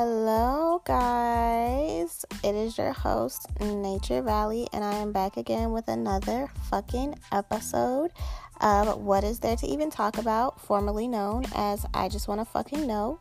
[0.00, 2.24] Hello, guys.
[2.44, 8.12] It is your host, Nature Valley, and I am back again with another fucking episode
[8.60, 12.44] of What Is There to Even Talk About, formerly known as I Just Want to
[12.44, 13.18] Fucking Know.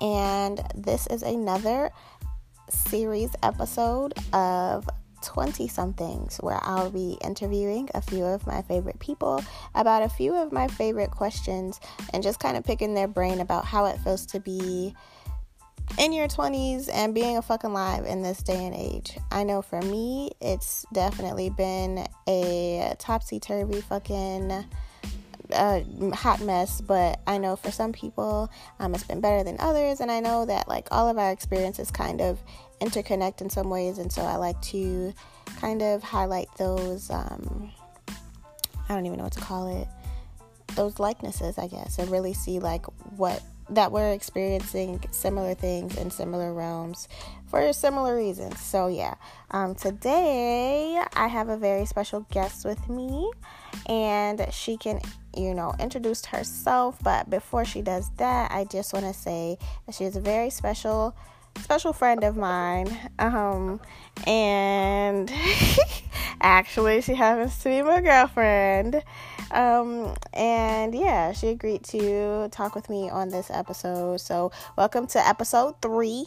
[0.00, 1.92] And this is another
[2.68, 4.88] series episode of
[5.22, 9.40] 20 somethings where I'll be interviewing a few of my favorite people
[9.72, 11.78] about a few of my favorite questions
[12.12, 14.96] and just kind of picking their brain about how it feels to be
[15.96, 19.18] in your 20s and being a fucking live in this day and age.
[19.30, 24.64] I know for me, it's definitely been a topsy turvy fucking
[25.52, 25.80] uh,
[26.14, 30.10] hot mess, but I know for some people um, it's been better than others, and
[30.10, 32.38] I know that like all of our experiences kind of
[32.80, 35.12] interconnect in some ways, and so I like to
[35.56, 37.10] kind of highlight those.
[37.10, 37.72] Um,
[38.88, 39.88] I don't even know what to call it.
[40.74, 42.86] Those likenesses, I guess, and really see like
[43.16, 47.08] what that we're experiencing similar things in similar realms
[47.46, 48.60] for similar reasons.
[48.60, 49.14] So, yeah,
[49.50, 53.30] um, today I have a very special guest with me,
[53.86, 55.00] and she can,
[55.36, 56.98] you know, introduce herself.
[57.02, 60.50] But before she does that, I just want to say that she is a very
[60.50, 61.16] special
[61.58, 63.80] special friend of mine um
[64.26, 65.30] and
[66.40, 69.02] actually she happens to be my girlfriend
[69.50, 74.20] um, and yeah, she agreed to talk with me on this episode.
[74.20, 76.26] So, welcome to episode three.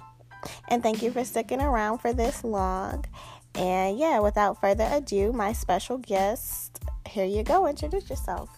[0.70, 3.06] And thank you for sticking around for this long.
[3.54, 7.68] And yeah, without further ado, my special guest, here you go.
[7.68, 8.50] Introduce yourself.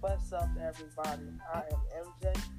[0.00, 1.28] What's up, everybody?
[1.52, 2.57] I am MJ.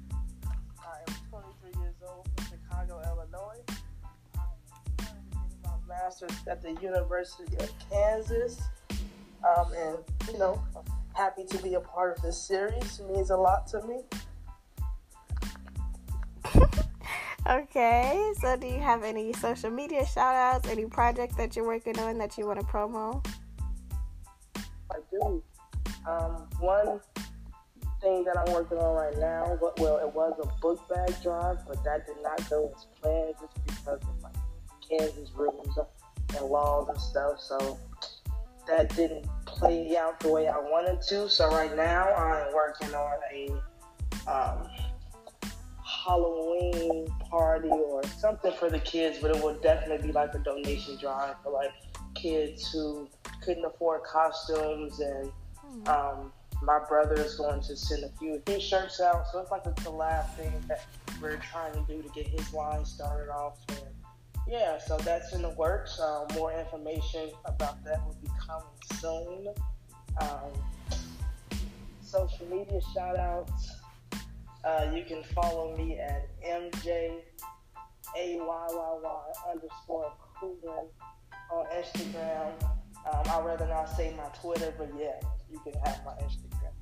[6.10, 8.60] Master's at the University of Kansas.
[8.90, 9.96] Um, and,
[10.30, 10.62] you know,
[11.14, 13.00] happy to be a part of this series.
[13.00, 14.00] It means a lot to me.
[17.48, 21.98] okay, so do you have any social media shout outs, any projects that you're working
[22.00, 23.24] on that you want to promo?
[24.90, 25.42] I do.
[26.08, 27.00] Um, one
[28.00, 31.82] thing that I'm working on right now, well, it was a book bag drive, but
[31.84, 34.34] that did not go as planned just because of like
[34.90, 35.78] Kansas rules
[36.36, 37.40] and laws and stuff.
[37.40, 37.78] So
[38.66, 41.28] that didn't play out the way I wanted to.
[41.28, 43.50] So right now I'm working on a
[44.30, 44.68] um,
[45.84, 50.96] Halloween party or something for the kids, but it will definitely be like a donation
[50.98, 51.72] drive for like
[52.14, 53.08] kids who
[53.42, 55.88] couldn't afford costumes and hmm.
[55.88, 59.26] um, my brother is going to send a few of his shirts out.
[59.32, 60.84] So it's like a collab thing that
[61.20, 63.58] we're trying to do to get his line started off.
[63.68, 63.80] And
[64.48, 65.98] yeah, so that's in the works.
[66.00, 68.64] Uh, more information about that will be coming
[69.00, 69.54] soon.
[70.20, 70.52] Um,
[72.02, 73.72] social media shout outs.
[74.64, 77.22] Uh, you can follow me at MJAYYY
[79.50, 80.88] underscore Coogan
[81.50, 82.52] on Instagram.
[83.10, 86.72] Um, I'd rather not say my Twitter, but yeah, you can have my Instagram.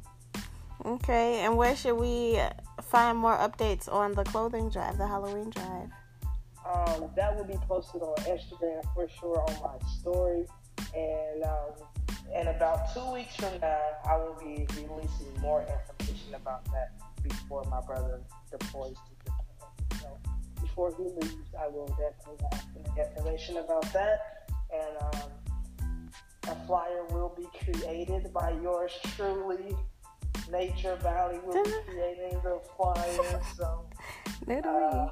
[0.85, 2.41] Okay, and where should we
[2.83, 5.91] find more updates on the clothing drive, the Halloween drive?
[6.69, 10.45] Um, that will be posted on Instagram for sure on my story.
[10.95, 11.73] And um,
[12.39, 16.93] in about two weeks from now, I will be releasing more information about that
[17.23, 18.21] before my brother
[18.51, 20.01] deploys to Japan.
[20.01, 20.19] So
[20.61, 22.47] before he leaves, I will definitely
[22.97, 24.51] have information about that.
[24.71, 25.31] And um,
[26.49, 29.75] a flyer will be created by yours truly.
[30.51, 33.41] Nature Valley will be creating the flyer.
[33.57, 33.85] So,
[34.51, 35.11] uh,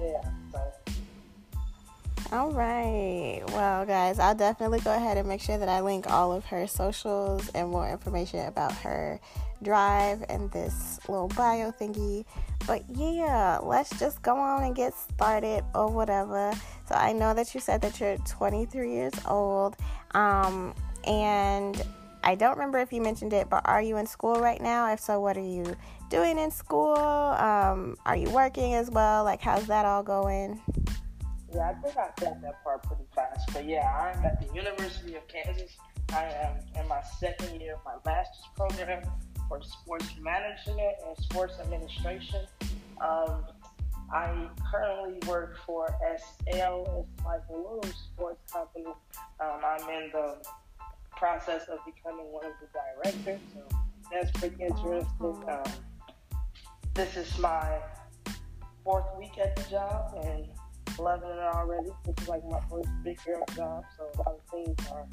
[0.00, 0.30] yeah.
[0.52, 0.72] So.
[2.30, 3.42] All right.
[3.48, 6.66] Well, guys, I'll definitely go ahead and make sure that I link all of her
[6.66, 9.18] socials and more information about her
[9.62, 12.26] drive and this little bio thingy.
[12.66, 16.52] But yeah, let's just go on and get started or whatever.
[16.86, 19.76] So I know that you said that you're 23 years old.
[20.12, 21.82] Um, and
[22.28, 24.92] I don't remember if you mentioned it, but are you in school right now?
[24.92, 25.64] If so, what are you
[26.10, 26.94] doing in school?
[26.94, 29.24] Um, are you working as well?
[29.24, 30.60] Like, how's that all going?
[31.54, 33.50] Yeah, I think I said that part pretty fast.
[33.54, 35.74] But yeah, I'm at the University of Kansas.
[36.12, 39.10] I am in my second year of my master's program
[39.48, 42.44] for sports management and sports administration.
[43.00, 43.42] Um,
[44.12, 45.88] I currently work for
[46.18, 46.44] SL.
[46.44, 48.84] It's like a little sports company.
[49.40, 50.36] Um, I'm in the
[51.18, 53.76] process of becoming one of the directors, so
[54.12, 55.44] that's pretty interesting.
[55.48, 55.72] Um,
[56.94, 57.78] this is my
[58.84, 60.46] fourth week at the job and
[60.98, 61.88] loving it already.
[62.04, 65.06] This is like my first big girl job, so a lot of things are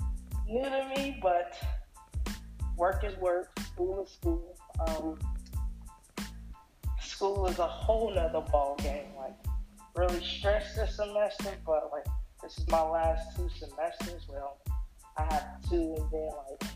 [0.48, 1.58] new to me, but
[2.78, 4.56] work is work, school is school.
[4.88, 5.20] Um,
[7.02, 9.08] school is a whole nother ball game.
[9.18, 9.36] Like,
[9.96, 12.06] really stressed this semester, but like,
[12.44, 14.28] this is my last two semesters.
[14.30, 14.58] Well,
[15.18, 16.72] I have two and then like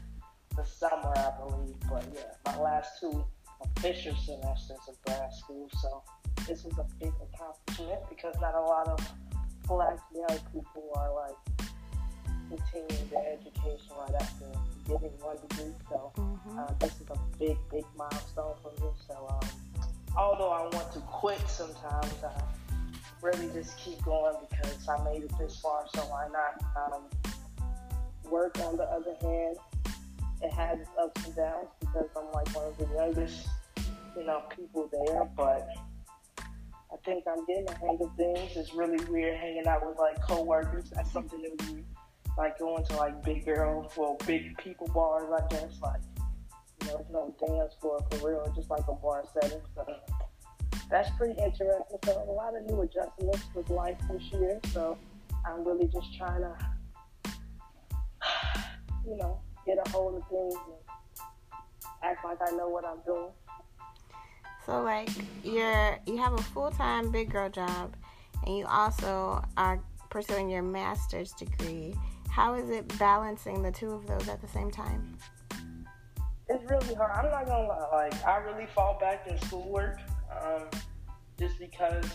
[0.55, 1.75] the summer, I believe.
[1.89, 3.23] But yeah, my last two
[3.61, 5.69] official semesters of grad school.
[5.81, 6.03] So
[6.47, 8.99] this is a big accomplishment because not a lot of
[9.67, 11.69] black young people are like
[12.49, 14.45] continuing their education right after
[14.87, 15.73] getting one degree.
[15.89, 16.59] So mm-hmm.
[16.59, 18.91] uh, this is a big, big milestone for me.
[19.07, 19.49] So um,
[20.17, 22.41] although I want to quit sometimes, I
[23.21, 25.85] really just keep going because I made it this far.
[25.93, 26.93] So why not?
[26.93, 27.03] Um,
[28.29, 29.57] work on the other hand,
[30.41, 33.47] it has its ups and downs because I'm like one of the youngest,
[34.15, 35.29] you know, people there.
[35.35, 35.67] But
[36.91, 38.55] I think I'm getting the hang of things.
[38.55, 40.89] It's really weird hanging out with like coworkers.
[40.91, 41.83] That's something that we
[42.37, 45.29] like going to like big girls, well, big people bars.
[45.31, 46.01] I guess like
[46.81, 49.61] you know, it's no dance floor for real, just like a bar setting.
[49.75, 49.85] So
[50.89, 51.97] that's pretty interesting.
[52.05, 54.59] So a lot of new adjustments with life this year.
[54.71, 54.97] So
[55.45, 56.55] I'm really just trying to,
[59.07, 60.99] you know, get a hold of things and
[62.03, 63.29] act like I know what I'm doing.
[64.65, 65.09] So like
[65.43, 67.95] you're you have a full time big girl job,
[68.45, 71.95] and you also are pursuing your master's degree.
[72.29, 75.17] How is it balancing the two of those at the same time?
[76.47, 77.11] It's really hard.
[77.11, 77.87] I'm not gonna lie.
[77.91, 79.99] Like I really fall back in schoolwork,
[80.43, 80.63] um,
[81.37, 82.05] just because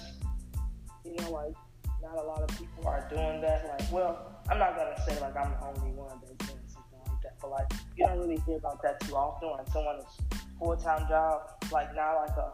[1.05, 1.55] you know, like
[2.03, 3.77] not a lot of people are doing that.
[3.79, 7.23] Like, well, I'm not gonna say like I'm the only one that's doing something like
[7.23, 9.51] that, but like you don't really hear about that too often.
[9.51, 11.43] Like someone is full time job,
[11.73, 12.53] like not like a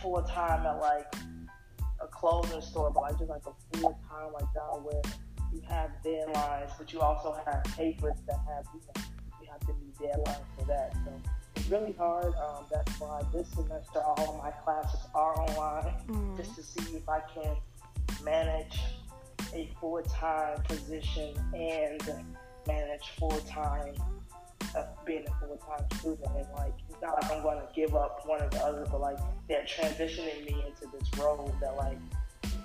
[0.00, 1.12] full time at like
[2.00, 5.02] a clothing store, but like just like a full time like job where
[5.52, 9.02] you have deadlines, but you also have papers that have you know
[9.42, 10.94] you have to meet deadlines for that.
[11.04, 11.20] So
[11.56, 12.32] it's really hard.
[12.34, 16.36] Um, that's why this semester all of my classes are online, mm-hmm.
[16.36, 17.56] just to see if I can
[18.22, 18.80] manage
[19.52, 22.02] a full time position and
[22.66, 23.94] manage full time
[24.74, 26.28] of uh, being a full time student.
[26.36, 29.00] And like, it's not like I'm going to give up one or the other, but
[29.00, 29.18] like,
[29.48, 31.98] they're transitioning me into this role that like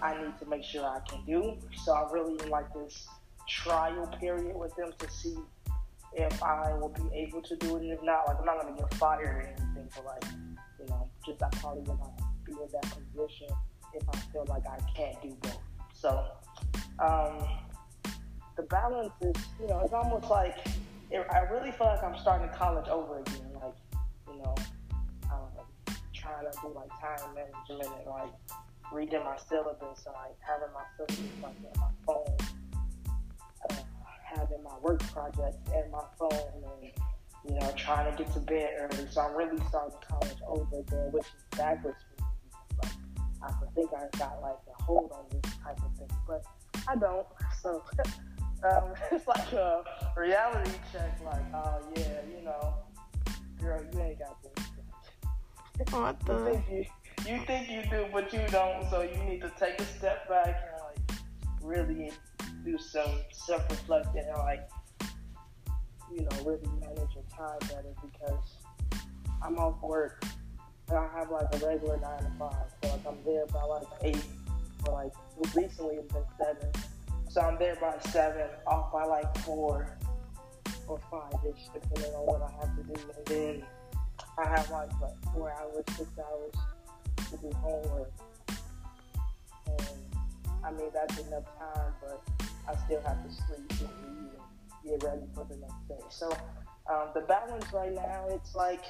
[0.02, 1.58] I need to make sure I can do.
[1.84, 3.08] So I really like this
[3.48, 5.38] trial period with them to see
[6.14, 7.84] if I will be able to do it.
[7.84, 10.24] And if not, like, I'm not going to get fired or anything, but like,
[10.80, 12.82] you know, just I probably will not be in that
[13.14, 13.48] position
[13.94, 15.58] if I feel like I can't do both.
[15.94, 16.26] So,
[17.02, 17.48] um,
[18.58, 20.58] the balance is, you know, it's almost like
[21.12, 23.52] it, I really feel like I'm starting college over again.
[23.56, 23.74] Like,
[24.28, 24.56] you know,
[25.32, 25.66] um,
[26.14, 28.34] trying to do like time management and like
[28.92, 32.38] reading my syllabus and like having my syllabus like on my phone,
[33.70, 33.76] uh,
[34.24, 36.92] having my work projects and my phone, and
[37.48, 39.08] you know, trying to get to bed early.
[39.10, 42.30] So I'm really starting college over again, which is backwards for me.
[42.84, 42.92] Like,
[43.42, 46.44] I think I got like a hold on this type of thing, but
[46.88, 47.28] I don't.
[47.62, 47.84] So
[48.64, 49.84] um, it's like a
[50.18, 51.20] reality check.
[51.24, 52.76] Like, oh yeah, you know,
[53.62, 54.66] girl, you ain't got this.
[55.92, 56.34] What the?
[56.34, 58.90] You think you, you think you do, but you don't.
[58.90, 61.20] So you need to take a step back and like
[61.62, 62.12] really
[62.66, 64.70] do some self-reflecting and like
[66.14, 68.58] you know really manage your time better because
[69.42, 70.24] I'm off work
[70.90, 72.54] and I have like a regular nine to five.
[72.84, 74.24] So like I'm there by like eight
[74.88, 76.72] or like recently it's been seven
[77.30, 79.96] so I'm there by seven, off by like four
[80.88, 83.00] or five ish, depending on what I have to do.
[83.18, 83.64] And then
[84.40, 86.54] I have like what, four hours, six hours
[87.30, 88.12] to do homework.
[89.68, 89.88] And
[90.64, 92.24] I mean, that's enough time, but
[92.68, 94.40] I still have to sleep and eat
[94.84, 96.04] and get ready for the next day.
[96.10, 96.36] So
[96.92, 98.86] um, the balance right now, it's like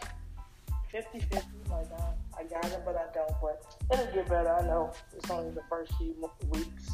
[0.92, 1.38] 50 50.
[1.70, 3.32] Like, I, I got it, but I don't.
[3.42, 4.54] But it'll get better.
[4.54, 6.16] I know it's only the first few
[6.50, 6.90] weeks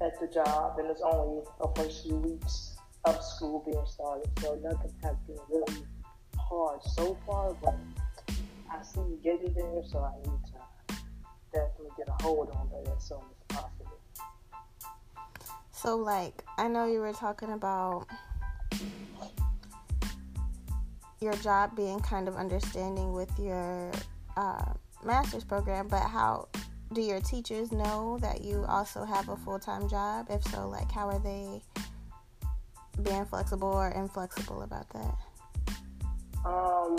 [0.00, 4.58] at the job, and it's only the first few weeks of school being started, so
[4.62, 5.82] nothing has been really
[6.38, 7.54] hard so far.
[7.62, 7.76] But
[8.70, 10.96] I see you getting there, so I need to
[11.52, 13.98] definitely get a hold on that as soon as possible.
[15.72, 18.06] So, like, I know you were talking about
[21.20, 23.92] your job being kind of understanding with your
[24.36, 24.72] uh,
[25.04, 26.48] master's program, but how
[26.92, 30.26] do your teachers know that you also have a full-time job?
[30.28, 31.62] If so like how are they
[33.02, 35.14] being flexible or inflexible about that?
[36.44, 36.96] Um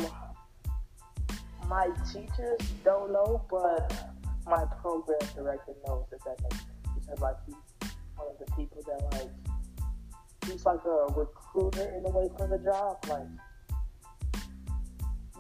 [1.67, 3.93] my teachers don't know but
[4.47, 6.69] my program director knows if that makes sense.
[6.95, 7.55] Because like he's
[8.15, 9.29] one of the people that like
[10.45, 12.97] he's like a recruiter in a way for the job.
[13.09, 13.27] Like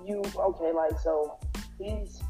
[0.05, 1.37] you okay like so
[1.79, 2.21] he's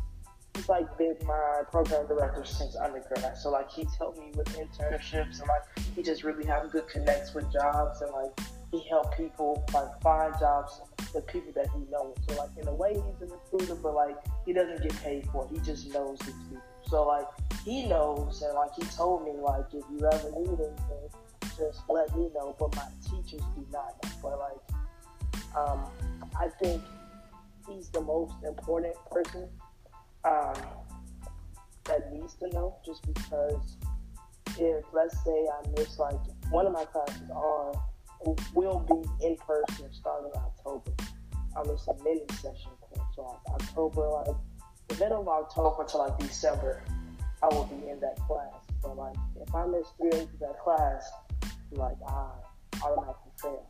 [0.55, 3.37] he's like been my program director since undergrad.
[3.37, 7.33] So like he's helped me with internships and like he just really have good connects
[7.33, 8.39] with jobs and like
[8.71, 10.81] he helped people like find jobs
[11.13, 12.15] with people that he knows.
[12.27, 15.45] So like in a way he's a recruiter, but like he doesn't get paid for
[15.45, 15.51] it.
[15.51, 16.63] He just knows these people.
[16.87, 17.27] So like
[17.65, 21.09] he knows and like he told me like if you ever need anything,
[21.57, 22.55] just let me know.
[22.59, 24.09] But my teachers do not know.
[24.21, 24.71] But like
[25.55, 25.85] um,
[26.39, 26.81] I think
[27.67, 29.47] he's the most important person
[30.23, 30.53] um,
[31.85, 33.77] that needs to know just because
[34.59, 37.73] if let's say I miss like one of my classes are
[38.53, 40.91] will be in person starting October.
[41.55, 43.07] Um, it's a mini session course.
[43.15, 44.35] So like October, like
[44.87, 46.83] the middle of October to like December,
[47.41, 48.53] I will be in that class.
[48.81, 51.09] But like if I miss three days of that class,
[51.71, 52.29] like I
[52.83, 53.65] automatically fail.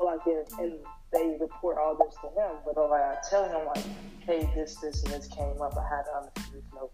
[0.00, 0.78] Like if and
[1.12, 3.84] they report all this to him, but like I tell him like,
[4.20, 5.76] hey, this, this, and this came up.
[5.76, 6.90] I had to understand, you know,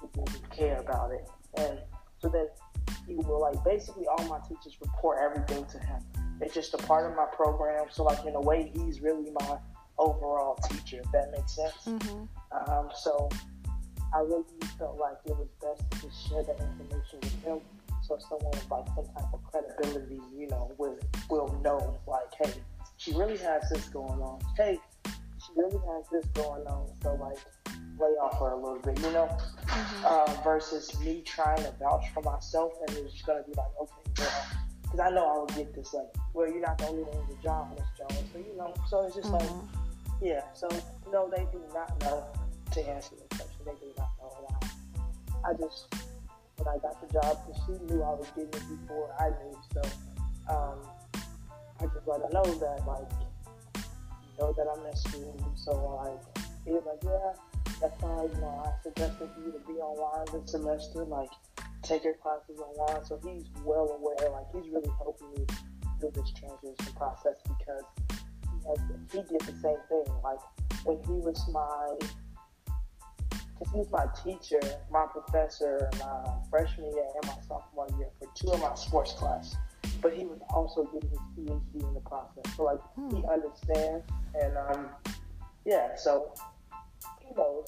[0.00, 1.78] people care about it, and
[2.18, 2.46] so then
[3.06, 6.00] he will like basically all my teachers report everything to him.
[6.40, 7.86] It's just a part of my program.
[7.90, 9.58] So like in a way, he's really my
[9.98, 11.00] overall teacher.
[11.04, 11.74] If that makes sense.
[11.86, 12.70] Mm-hmm.
[12.70, 13.28] Um, so
[14.14, 14.44] I really
[14.78, 17.60] felt like it was best to just share that information with him,
[18.02, 20.98] so someone with like some type of credibility, you know, will
[21.30, 22.60] will know like, hey,
[22.96, 24.40] she really has this going on.
[24.56, 26.88] Hey, she really has this going on.
[27.02, 27.38] So like,
[27.98, 29.28] lay off her a little bit, you know.
[29.66, 30.04] Mm-hmm.
[30.04, 33.92] Uh, versus me trying to vouch for myself and it's just gonna be like, okay,
[34.18, 34.32] well,
[34.82, 37.38] because I know I will get this like, well, you're not the only one with
[37.38, 38.28] a job, Miss Jones.
[38.32, 39.56] So you know, so it's just mm-hmm.
[39.56, 39.68] like,
[40.20, 40.42] yeah.
[40.54, 40.68] So
[41.12, 42.26] no, they do not know
[42.72, 43.64] to answer the question.
[43.64, 44.32] They do not know.
[44.38, 44.72] And
[45.44, 45.94] I, I just
[46.62, 49.58] when I got the job, because she knew I was getting it before I knew.
[49.74, 49.82] So
[50.48, 50.78] um,
[51.80, 53.10] I just let her know that like,
[53.74, 55.34] you know that I miss you.
[55.56, 57.34] So like, he was like, yeah,
[57.80, 58.30] that's fine.
[58.30, 61.30] You know, I suggested you to be online this semester, like
[61.82, 63.04] take your classes online.
[63.04, 64.30] So he's well aware.
[64.30, 65.46] Like he's really helping me
[65.98, 68.78] through this transition process because he has
[69.10, 70.06] he did the same thing.
[70.22, 70.38] Like
[70.84, 71.96] when he was my
[73.70, 78.50] he was my teacher, my professor, my freshman year and my sophomore year for two
[78.50, 79.56] of my sports classes
[80.02, 82.44] but he was also getting his PhD in the process.
[82.56, 83.16] So like hmm.
[83.16, 84.04] he understands,
[84.34, 84.88] and um,
[85.64, 86.34] yeah, so
[87.20, 87.66] he knows.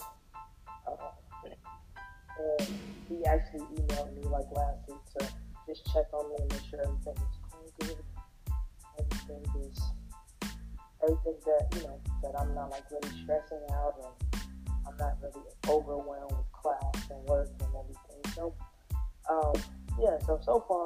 [0.86, 1.10] Uh,
[1.46, 5.26] and he actually emailed me like last week to
[5.68, 8.04] just check on me and make sure everything is going good.
[8.98, 9.80] Everything is
[11.02, 14.33] everything that you know that I'm not like really stressing out and
[14.94, 18.34] I'm not really overwhelmed with class and work and everything.
[18.34, 18.54] So
[19.30, 19.54] um,
[20.00, 20.84] yeah, so so far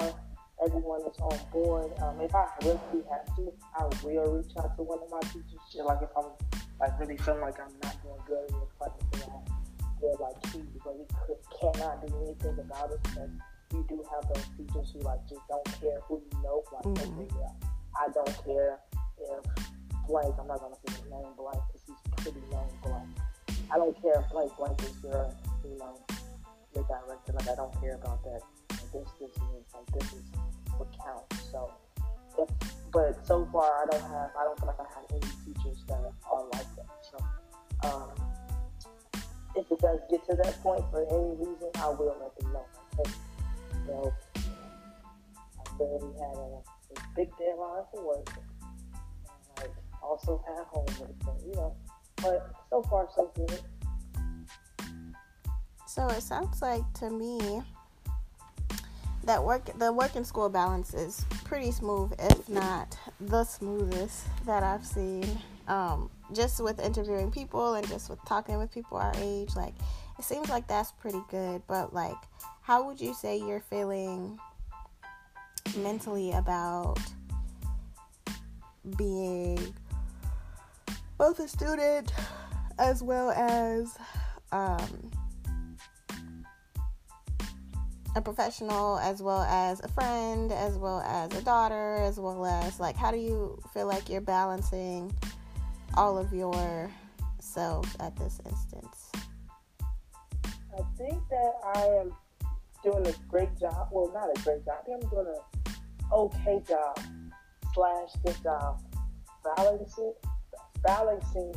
[0.63, 1.91] everyone is on board.
[2.01, 5.61] Um, if I really have to, I will reach out to one of my teachers.
[5.75, 6.31] Like if I'm
[6.79, 11.05] like really feeling like I'm not doing good in class, I feel like he really
[11.25, 13.03] could, cannot do anything about it.
[13.03, 13.29] Because
[13.73, 16.63] you do have those teachers who like just don't care who you know.
[16.73, 17.21] Like mm-hmm.
[17.21, 17.67] okay, yeah,
[17.99, 18.79] I don't care
[19.19, 19.45] if
[20.07, 20.35] blank.
[20.39, 23.09] I'm not gonna say his name blank because he's pretty known blank.
[23.71, 25.31] I don't care if blank blank is your
[25.63, 25.95] you know
[26.73, 27.33] your director.
[27.33, 28.41] Like I don't care about that.
[28.93, 30.23] This this is like this is
[30.77, 31.51] what counts.
[31.51, 31.71] So,
[32.39, 32.49] if,
[32.91, 36.01] but so far I don't have, I don't feel like I have any teachers that
[36.31, 36.89] are like that.
[37.11, 37.17] So,
[37.87, 38.09] um,
[39.55, 42.65] if it does get to that point for any reason, I will let them know.
[42.97, 43.11] Hey,
[43.85, 44.13] you know,
[45.57, 48.45] I already had a, a big deadline for work, and
[49.57, 51.75] like also had homework, so you know.
[52.21, 53.59] But so far, so good.
[55.87, 57.61] So it sounds like to me
[59.23, 64.63] that work the work and school balance is pretty smooth, if not the smoothest that
[64.63, 65.25] I've seen.
[65.67, 69.73] Um, just with interviewing people and just with talking with people our age, like
[70.17, 71.61] it seems like that's pretty good.
[71.67, 72.17] But like,
[72.61, 74.39] how would you say you're feeling
[75.77, 76.99] mentally about
[78.97, 79.73] being
[81.19, 82.13] both a student
[82.79, 83.97] as well as
[84.53, 85.11] um,
[88.15, 92.79] a professional as well as a friend as well as a daughter as well as
[92.79, 95.13] like how do you feel like you're balancing
[95.95, 96.89] all of your
[97.39, 99.11] selves at this instance?
[100.73, 102.13] I think that i am
[102.81, 103.89] doing a great job.
[103.91, 104.77] Well not a great job.
[104.81, 105.73] I think i'm doing an
[106.13, 106.97] okay job
[107.73, 108.81] slash good job
[109.57, 110.13] balancing
[110.83, 111.53] balancing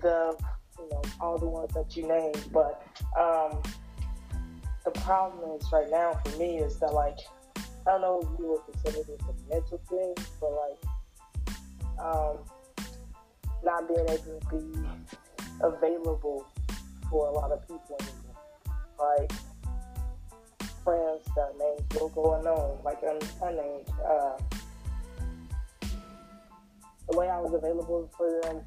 [0.00, 0.36] the
[0.78, 2.82] you know all the ones that you named but
[3.18, 3.62] um
[4.84, 7.18] the problem is right now for me is that like
[7.86, 12.38] I don't know if you would consider this a mental thing, but like um,
[13.62, 14.78] not being able to be
[15.60, 16.46] available
[17.10, 18.38] for a lot of people anymore.
[18.98, 19.32] Like
[20.82, 23.88] friends that names will go unknown, like un- unnamed.
[24.08, 24.38] Uh,
[27.10, 28.62] the way I was available for them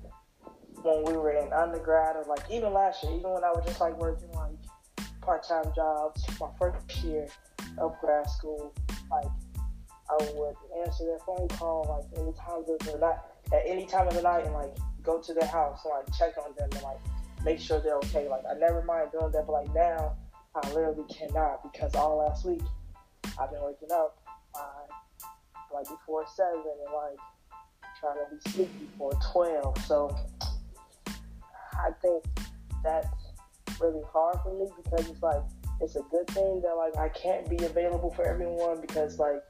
[0.83, 3.81] when we were in undergrad or like even last year, even when I was just
[3.81, 4.55] like working like
[5.21, 7.27] part-time jobs, my first year
[7.77, 8.73] of grad school,
[9.11, 9.27] like
[10.09, 13.17] I would answer their phone call like any time of the night,
[13.51, 16.37] at any time of the night, and like go to their house and like check
[16.37, 16.99] on them and like
[17.43, 18.29] make sure they're okay.
[18.29, 20.15] Like I never mind doing that, but like now
[20.55, 22.61] I literally cannot because all last week
[23.39, 24.17] I've been waking up
[25.73, 27.17] like before seven and like
[27.99, 29.77] trying to be sleepy before twelve.
[29.85, 30.15] So
[31.73, 32.23] I think
[32.83, 33.07] that's
[33.79, 35.41] really hard for me because it's like
[35.81, 39.43] it's a good thing that like I can't be available for everyone because like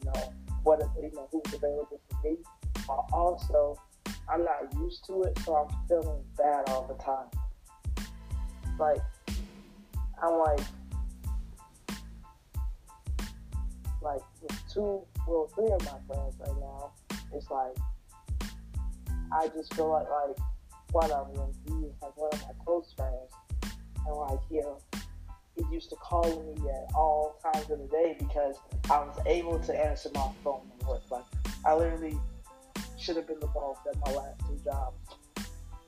[0.00, 0.32] you know
[0.62, 2.36] what if, you know who's available for me.
[2.86, 3.76] But also
[4.28, 7.26] I'm not used to it, so I'm feeling bad all the time.
[8.78, 9.02] Like
[10.22, 10.60] I'm like
[14.02, 16.92] like with two well three of my friends right now,
[17.32, 17.76] it's like
[19.32, 20.36] I just feel like like
[20.92, 23.32] one of them, he is like one of my close friends,
[24.06, 24.78] and like you know,
[25.56, 28.56] he used to call me at all times of the day because
[28.90, 31.02] I was able to answer my phone and work.
[31.10, 31.24] Like
[31.64, 32.18] I literally
[32.98, 34.96] should have been involved at my last two jobs.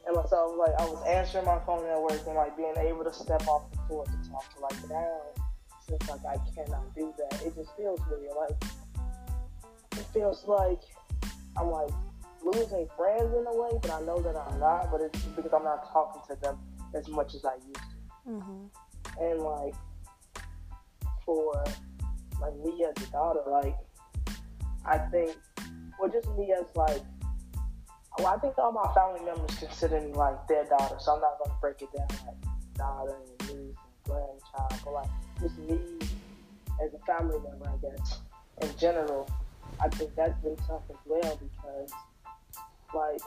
[0.06, 2.74] And so I was like, I was answering my phone at work and like being
[2.76, 4.44] able to step off the floor to talk.
[4.54, 5.20] To like now,
[5.88, 8.32] since like I cannot do that, it just feels weird.
[8.36, 8.62] Like
[9.98, 10.80] it feels like
[11.56, 11.90] I'm like
[12.42, 14.90] losing friends in a way, but I know that I'm not.
[14.90, 16.58] But it's because I'm not talking to them
[16.94, 18.30] as much as I used to.
[18.30, 19.22] Mm-hmm.
[19.22, 19.74] And like
[21.24, 21.64] for
[22.40, 23.76] like me as a daughter, like
[24.84, 25.36] I think,
[25.98, 27.02] well, just me as like,
[28.18, 31.38] well, I think all my family members consider me like their daughter, so I'm not
[31.42, 35.78] gonna break it down like daughter and niece and grandchild, but like just me
[36.84, 38.20] as a family member, I guess.
[38.62, 39.28] In general,
[39.80, 41.90] I think that's been tough as well because
[42.94, 43.20] like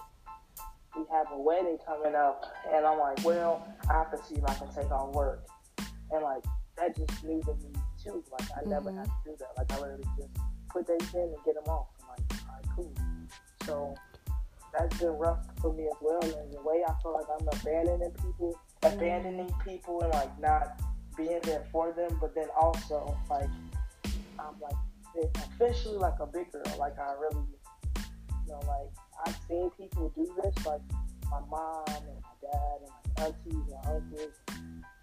[0.95, 4.43] we have a wedding coming up, and I'm like, well, I have to see if
[4.45, 5.45] I can take on work,
[6.11, 6.43] and like
[6.77, 8.23] that just new to me too.
[8.31, 8.69] Like I mm-hmm.
[8.69, 9.49] never had to do that.
[9.57, 10.29] Like I literally just
[10.69, 11.87] put dates in and get them off.
[12.01, 12.93] I'm like, all right, cool.
[13.65, 13.95] So
[14.77, 16.21] that's been rough for me as well.
[16.21, 18.97] And the way I feel like I'm abandoning people, mm-hmm.
[18.97, 20.79] abandoning people, and like not
[21.15, 23.49] being there for them, but then also like
[24.39, 24.75] I'm like
[25.35, 26.63] officially like a big girl.
[26.77, 27.45] Like I really,
[28.45, 28.89] you know, like
[29.25, 30.81] I've seen people do this, like
[31.29, 34.33] my mom and my dad and my aunties and uncles,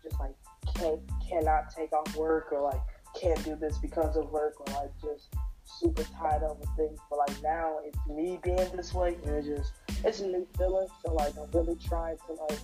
[0.03, 0.35] just like
[0.77, 2.81] can't cannot take off work or like
[3.21, 6.99] can't do this because of work or like just super tied up with things.
[7.11, 9.73] But like now it's me being this way and it's just
[10.05, 10.89] it's a new feeling.
[11.05, 12.61] So like I'm really trying to like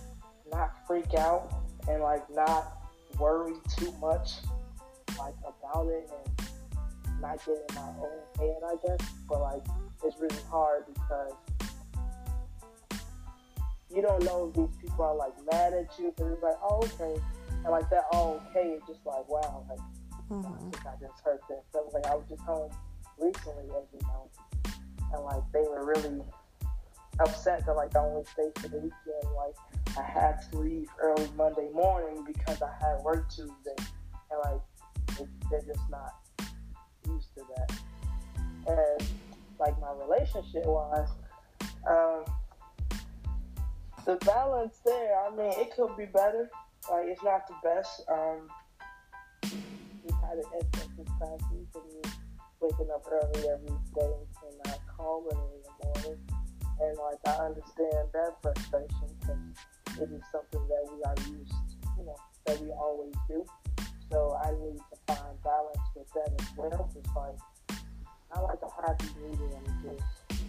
[0.51, 1.53] not freak out
[1.87, 2.77] and like not
[3.19, 4.33] worry too much
[5.17, 6.47] like about it and
[7.21, 9.09] not in my own head I guess.
[9.29, 9.65] But like
[10.03, 11.33] it's really hard because
[13.93, 16.81] you don't know if these people are like mad at you because it's like, oh,
[16.83, 17.21] okay.
[17.63, 19.79] And like that, oh, okay, it's just like, wow, like,
[20.29, 20.47] mm-hmm.
[20.47, 21.63] I think I just heard that.
[21.73, 22.71] So like, I was just home
[23.19, 24.29] recently, as you know,
[25.13, 26.21] and like, they were really
[27.19, 29.35] upset that like I only stayed for the weekend.
[29.35, 29.55] Like,
[29.97, 33.75] I had to leave early Monday morning because I had work Tuesday,
[34.31, 36.13] and like, they're just not
[37.41, 37.71] to that.
[38.67, 39.09] And
[39.59, 41.09] like my relationship wise,
[41.87, 42.25] um,
[44.05, 46.49] the balance there, I mean, it could be better.
[46.89, 48.01] Like, it's not the best.
[48.09, 48.49] Um,
[49.43, 52.11] we had an instance past week of me
[52.59, 54.13] waking up early every day
[54.47, 56.19] and not calling in the morning.
[56.81, 61.53] And, like, I understand that frustration because it is something that we are used,
[61.97, 62.15] you know,
[62.47, 62.71] that we
[68.83, 70.41] I like a happy medium, just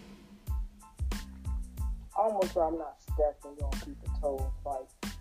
[2.17, 5.13] almost where I'm not stepping on people's toes, like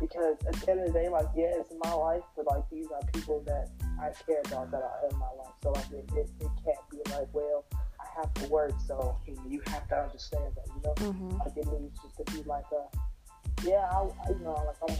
[0.00, 2.86] because at the end of the day, like yeah, it's my life, but like these
[2.86, 3.68] are people that
[4.00, 5.54] I care about that are in my life.
[5.62, 7.64] So like it, it, it can't be like, well,
[8.00, 9.16] I have to work, so
[9.48, 10.94] you have to understand that, you know.
[10.94, 11.38] Mm-hmm.
[11.38, 14.96] Like it needs just to be like a, yeah, I, you know, like I'm,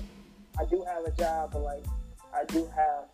[0.60, 1.84] I do have a job, but like
[2.34, 3.04] I do have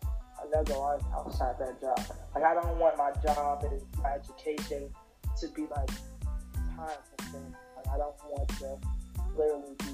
[0.47, 1.99] another life outside that job.
[2.35, 4.89] Like I don't want my job and my education
[5.39, 5.89] to be like
[6.75, 7.55] time consuming.
[7.75, 8.77] Like I don't want to
[9.37, 9.85] literally be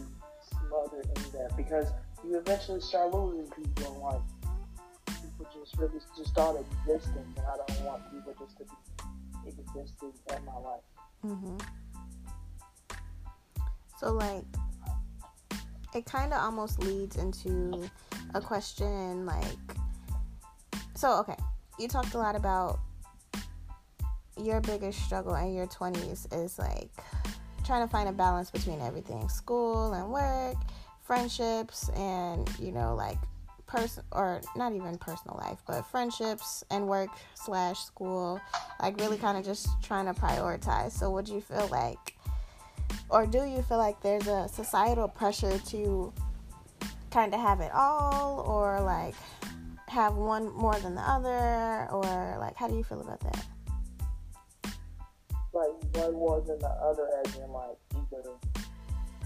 [0.49, 1.91] smothered in that because
[2.23, 4.21] you eventually start losing people in life.
[5.21, 10.13] People just really just start existing, and I don't want people just to be existing
[10.35, 10.81] in my life.
[11.23, 11.61] Mhm.
[13.99, 14.43] So like
[15.93, 17.89] it kind of almost leads into
[18.33, 19.77] a question like
[20.95, 21.35] so okay.
[21.77, 22.79] You talked a lot about
[24.41, 26.89] your biggest struggle in your 20s is like
[27.65, 30.55] trying to find a balance between everything school and work
[31.03, 33.17] friendships and you know like
[33.65, 38.39] person or not even personal life but friendships and work slash school
[38.81, 40.91] like really kind of just trying to prioritize.
[40.91, 42.15] So would you feel like
[43.09, 46.13] or do you feel like there's a societal pressure to
[47.11, 49.15] kind of have it all or like
[49.95, 53.45] have one more than the other or like how do you feel about that?
[55.53, 58.29] Like one more than the other as in like either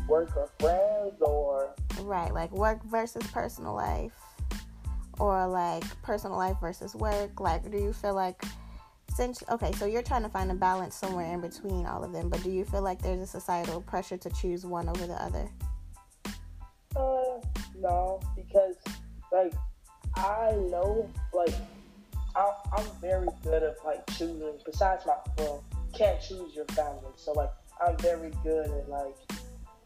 [0.07, 4.13] work or friends or right like work versus personal life
[5.19, 7.39] or like personal life versus work.
[7.39, 8.39] Like do you feel like
[9.15, 12.29] since okay so you're trying to find a balance somewhere in between all of them
[12.29, 15.49] but do you feel like there's a societal pressure to choose one over the other?
[16.95, 17.41] Uh
[17.75, 18.75] no because
[19.31, 19.53] like
[20.19, 21.53] i know like
[22.35, 27.31] I, i'm very good at like choosing besides my well can't choose your family so
[27.33, 27.51] like
[27.85, 29.15] i'm very good at like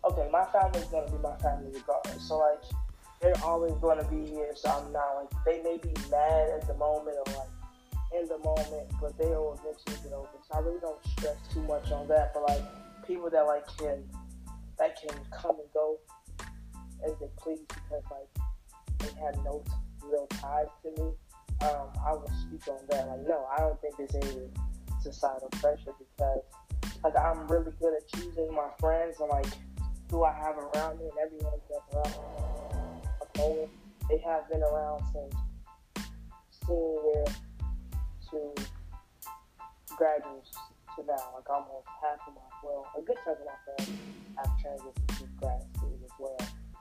[0.06, 2.64] okay my family's gonna be my family regardless so like
[3.24, 4.52] they're always to be here.
[4.54, 7.48] So I'm not like they may be mad at the moment or like
[8.14, 10.28] in the moment, but they will eventually get over.
[10.52, 12.34] So I really don't stress too much on that.
[12.34, 12.62] But like
[13.08, 14.04] people that like can
[14.78, 15.98] that can come and go
[17.06, 18.46] as they please because like
[19.00, 19.64] they have no
[20.10, 21.12] real ties to me.
[21.62, 23.08] Um, I will speak on that.
[23.08, 24.50] Like no, I don't think there's any
[25.02, 26.44] societal pressure because
[27.04, 29.48] like I'm really good at choosing my friends and like
[30.10, 32.14] who I have around me and everyone that's around
[33.38, 33.68] me.
[34.10, 35.34] They have been around since
[36.68, 37.26] senior
[38.30, 38.54] to
[39.98, 40.52] graduates
[40.96, 41.34] to now.
[41.36, 44.00] Like almost half of my, well, a good chunk of my friends
[44.38, 46.38] have transitioned to grad school as well.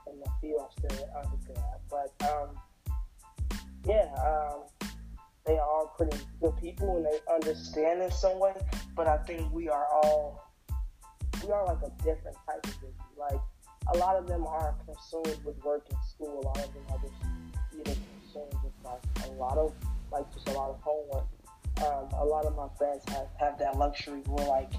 [0.07, 1.79] And a few I'm still undergrad.
[1.89, 2.49] But, um,
[3.85, 4.61] yeah, um,
[5.45, 8.53] they are pretty good people and they understand in some way.
[8.95, 10.51] But I think we are all,
[11.43, 12.93] we are like a different type of busy.
[13.17, 13.39] Like,
[13.93, 16.39] a lot of them are consumed with work and school.
[16.41, 17.13] A lot of them are just
[17.73, 19.73] either consumed with like a lot of
[20.11, 21.25] like just a lot of homework.
[21.79, 24.71] Um, a lot of my friends have, have that luxury where like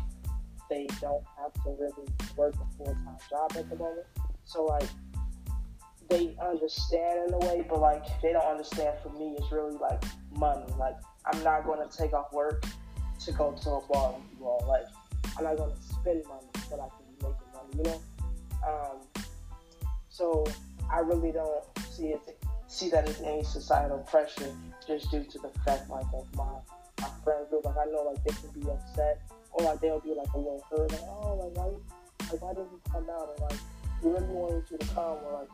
[0.70, 4.06] they don't have to really work a full time job at the moment.
[4.44, 4.88] So like
[6.08, 10.02] they understand in a way, but like they don't understand for me it's really like
[10.36, 10.64] money.
[10.78, 10.96] Like
[11.32, 12.64] I'm not gonna take off work
[13.24, 14.64] to go to a bar with you all.
[14.68, 14.86] Like
[15.38, 18.00] I'm not gonna spend money so I can be making money, you know?
[18.66, 19.24] Um,
[20.08, 20.44] so
[20.90, 22.20] I really don't see it
[22.66, 24.52] see that as any societal pressure
[24.86, 26.44] just due to the fact like of my
[27.00, 27.64] my friends group.
[27.64, 30.64] Like I know like they can be upset or like they'll be like a little
[30.70, 31.66] hurt, like, oh like why
[32.32, 33.58] like why didn't you come out or like
[34.02, 35.48] we really wanted you to come or like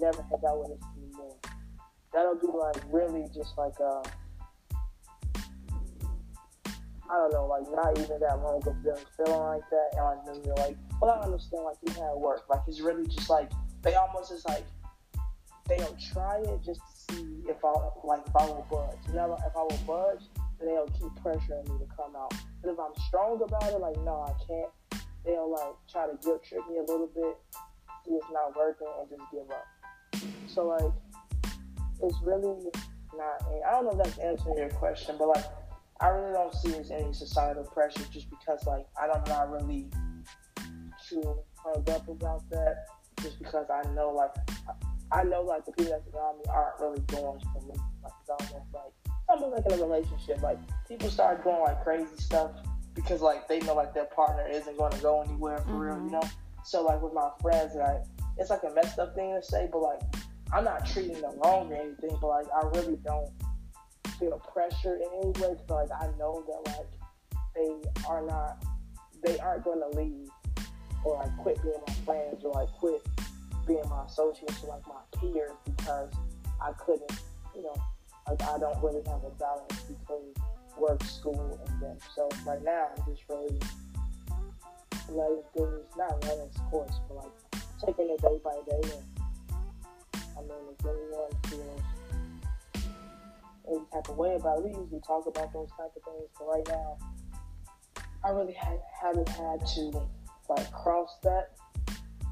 [0.00, 1.36] never hang out with us anymore.
[2.12, 4.02] That'll be like really just like uh
[7.08, 10.26] I don't know, like not even that long ago them feeling like that, and like
[10.26, 13.50] then you're like, well, I understand, like you had work, like it's really just like
[13.82, 14.64] they almost just like
[15.68, 17.72] they'll try it just to see if I
[18.02, 18.98] like if I will budge.
[19.08, 20.24] You know, if I will budge,
[20.60, 22.34] they'll keep pressuring me to come out.
[22.62, 25.02] And if I'm strong about it, like no, I can't.
[25.24, 27.36] They'll like try to guilt trip me a little bit,
[28.04, 29.66] see it's not working, and just give up.
[30.46, 30.92] So like,
[32.02, 32.56] it's really
[33.16, 33.42] not.
[33.66, 35.44] I don't know if that's answering your question, but like
[36.00, 39.88] I really don't see as any societal pressure just because like I'm not really
[41.08, 42.86] too hung up about that.
[43.22, 44.34] Just because I know like
[45.12, 47.74] I know like the people that's around me aren't really going for me.
[48.02, 48.92] Like it's almost like
[49.28, 50.42] almost like in a relationship.
[50.42, 52.50] Like people start doing like crazy stuff
[52.94, 55.78] because like they know like their partner isn't going to go anywhere for mm-hmm.
[55.78, 56.12] real, you mm-hmm.
[56.12, 56.22] know.
[56.64, 58.02] So like with my friends, like
[58.38, 60.00] it's like a messed up thing to say, but like
[60.52, 63.30] I'm not treating them wrong or anything, but like I really don't
[64.18, 66.86] feel pressure in any way because like I know that like
[67.54, 68.64] they are not
[69.24, 70.28] they aren't to leave
[71.04, 73.02] or like quit being my friends or like quit
[73.66, 76.12] being my associates or like my peers because
[76.60, 77.12] I couldn't
[77.54, 77.74] you know
[78.28, 80.34] like I don't really have a balance between
[80.78, 81.96] work, school, and them.
[82.14, 83.58] So right now I'm just really
[85.08, 87.32] letting things not letting course, but like
[87.84, 88.90] taking it day by day.
[90.12, 91.82] And I mean, if anyone feels
[93.68, 94.64] any type of way about it.
[94.64, 96.98] We usually talk about those type of things, but right now,
[98.24, 100.02] I really had, haven't had to
[100.48, 101.50] like cross that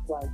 [0.09, 0.31] like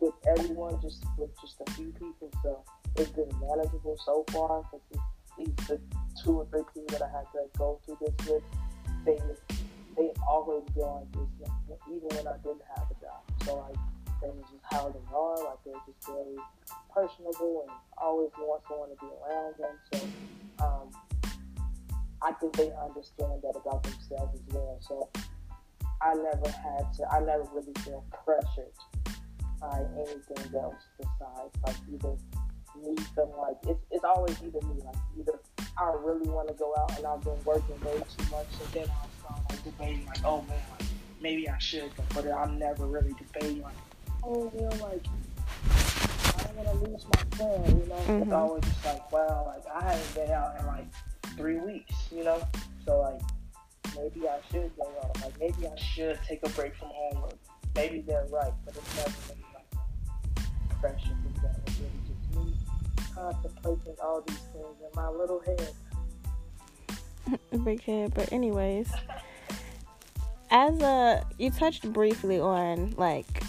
[0.00, 2.30] with everyone, just with just a few people.
[2.42, 2.64] So
[2.96, 4.62] it's been manageable so far.
[4.70, 5.02] Because
[5.38, 5.80] these the
[6.22, 8.42] two or three people that I had to go through this with,
[9.04, 9.18] they
[9.96, 11.48] they always been like this,
[11.88, 13.23] even when I didn't have a job.
[13.44, 13.76] So like
[14.20, 15.44] things just how they are.
[15.44, 16.36] Like they're just very
[16.92, 19.76] personable and always want someone to be around them.
[19.92, 20.90] So um,
[22.22, 24.78] I think they understand that about themselves as well.
[24.80, 25.08] So
[26.00, 27.08] I never had to.
[27.10, 28.72] I never really feel pressured
[29.60, 32.16] by anything else besides like either
[32.76, 35.38] me feeling like it's, it's always either me like either
[35.78, 38.88] I really want to go out and I've been working way too much and then
[39.20, 40.88] start like debating like oh man like
[41.24, 43.74] maybe I should but I'm never really debating like
[44.22, 45.06] oh know like
[46.36, 47.94] I don't want to lose my friend you know?
[47.94, 48.22] Mm-hmm.
[48.24, 50.86] it's always just like wow like I haven't been out in like
[51.34, 52.46] three weeks you know?
[52.84, 53.22] So like
[53.96, 55.18] maybe I should go out.
[55.22, 57.38] Like maybe I should take a break from homework.
[57.74, 61.56] Maybe they're right but it's never really like pressure from them.
[61.66, 62.54] It's really just me
[63.14, 65.72] contemplating all these things in my little head.
[67.64, 68.92] Big head, but anyways,
[70.54, 73.42] as a you touched briefly on like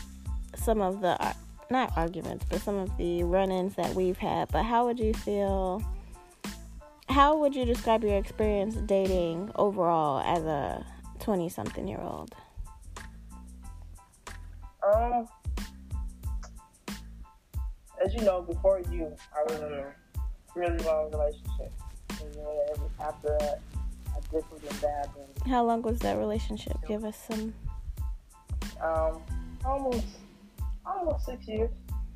[0.56, 1.36] some of the
[1.70, 4.52] not arguments, but some of the run-ins that we've had.
[4.52, 5.84] But how would you feel?
[7.08, 10.84] How would you describe your experience dating overall as a
[11.20, 12.34] twenty-something-year-old?
[14.84, 15.28] Um,
[18.04, 19.94] as you know, before you, I was in a
[20.56, 21.72] really long relationship.
[22.22, 23.60] And then after that,
[24.42, 25.10] Than that.
[25.18, 26.78] And, How long was that relationship?
[26.88, 27.54] Give us some.
[28.82, 29.22] Um,
[29.64, 30.06] almost,
[30.86, 31.72] almost six years.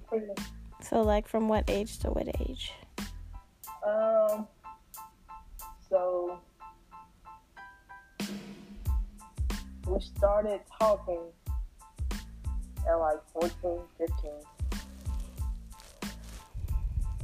[0.08, 0.28] Pretty.
[0.28, 0.40] much.
[0.82, 2.74] So, like, from what age to what age?
[3.88, 4.48] Um,
[5.90, 6.40] so
[9.88, 11.22] we started talking
[12.88, 14.32] at like 14, 15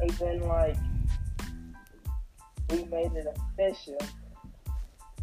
[0.01, 0.75] and then like
[2.69, 3.97] we made it official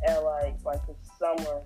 [0.06, 1.62] at like like the summer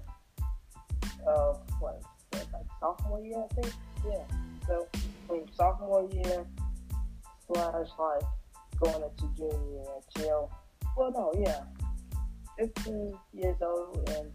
[1.27, 4.25] of what like sophomore year I think yeah
[4.66, 4.87] so
[5.27, 6.46] from sophomore year
[7.46, 8.22] slash like
[8.79, 9.85] going into junior year
[10.16, 10.51] until
[10.96, 11.64] well no yeah
[12.59, 14.31] 15 years old and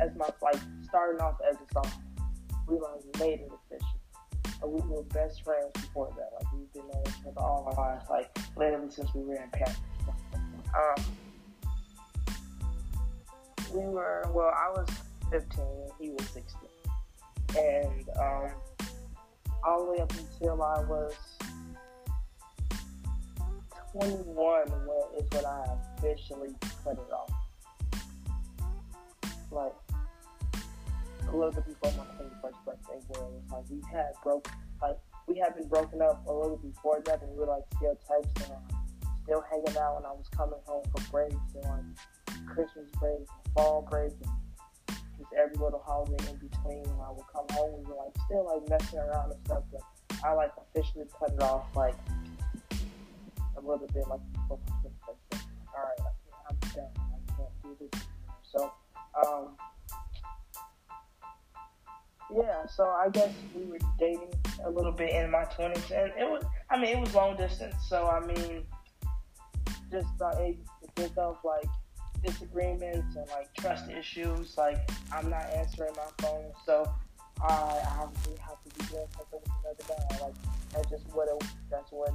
[0.00, 2.02] as my like starting off as a sophomore
[2.68, 3.98] we like made it official
[4.62, 6.30] and we were best friends before that.
[6.34, 9.50] Like we've been knowing each other all our lives, like literally since we were in
[9.52, 9.76] Paris.
[10.74, 11.04] Um,
[13.74, 14.88] we were well, I was
[15.30, 15.64] 15
[16.00, 16.68] he was 16,
[17.58, 18.50] and um,
[19.64, 21.14] all the way up until I was
[23.92, 25.64] 21 when is when I
[25.98, 27.32] officially cut it off.
[29.50, 29.72] Like
[31.28, 34.48] a little bit before my 21st birthday where it was like we had broke,
[34.80, 37.98] like we had been broken up a little before that and we were like still
[38.08, 38.78] texting and
[39.24, 43.86] still hanging out when I was coming home for breaks and like Christmas break, fall
[43.90, 47.96] break, and just every little holiday in between when I would come home we were
[47.96, 49.82] like still like messing around and stuff but
[50.24, 51.94] I like officially cut it off like
[53.56, 55.40] a little bit like before my 21st.
[55.74, 55.98] Alright,
[56.48, 56.90] I'm done.
[56.96, 58.02] I can't do this.
[58.42, 58.72] So
[59.26, 59.56] um
[62.34, 64.32] yeah, so I guess we were dating
[64.64, 67.74] a little bit in my twenties, and it was, I mean, it was long distance.
[67.88, 68.64] So I mean,
[69.90, 70.54] just uh, to
[70.96, 71.68] think of like
[72.24, 74.56] disagreements and like trust issues.
[74.56, 76.90] Like I'm not answering my phone, so
[77.42, 80.26] I obviously have to be doing something with another guy.
[80.26, 80.34] Like
[80.72, 82.14] that's just what it, that's what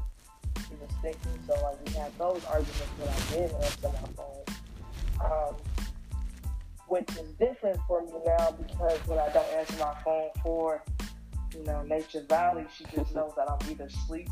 [0.69, 1.39] he was thinking.
[1.47, 4.43] So like we had those arguments when I did answer my phone.
[5.19, 5.55] Um,
[6.87, 10.83] which is different for me now because when I don't answer my phone for,
[11.53, 14.29] you know, Nature Valley, she just knows that I'm either asleep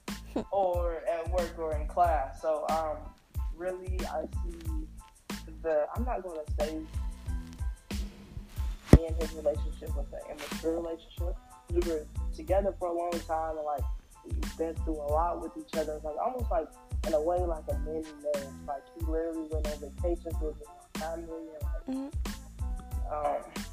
[0.52, 2.42] or at work or in class.
[2.42, 2.98] So, um,
[3.56, 4.86] really, I see
[5.62, 6.76] the, I'm not going to say
[8.96, 11.36] me and his relationship was an immature relationship.
[11.70, 13.82] We were together for a long time and, like,
[14.24, 15.94] we've been through a lot with each other.
[15.94, 16.68] It's like almost like,
[17.06, 18.48] in a way, like a mini marriage.
[18.66, 20.66] Like, he literally went on vacations with me
[20.98, 23.26] family and like mm-hmm.
[23.26, 23.64] um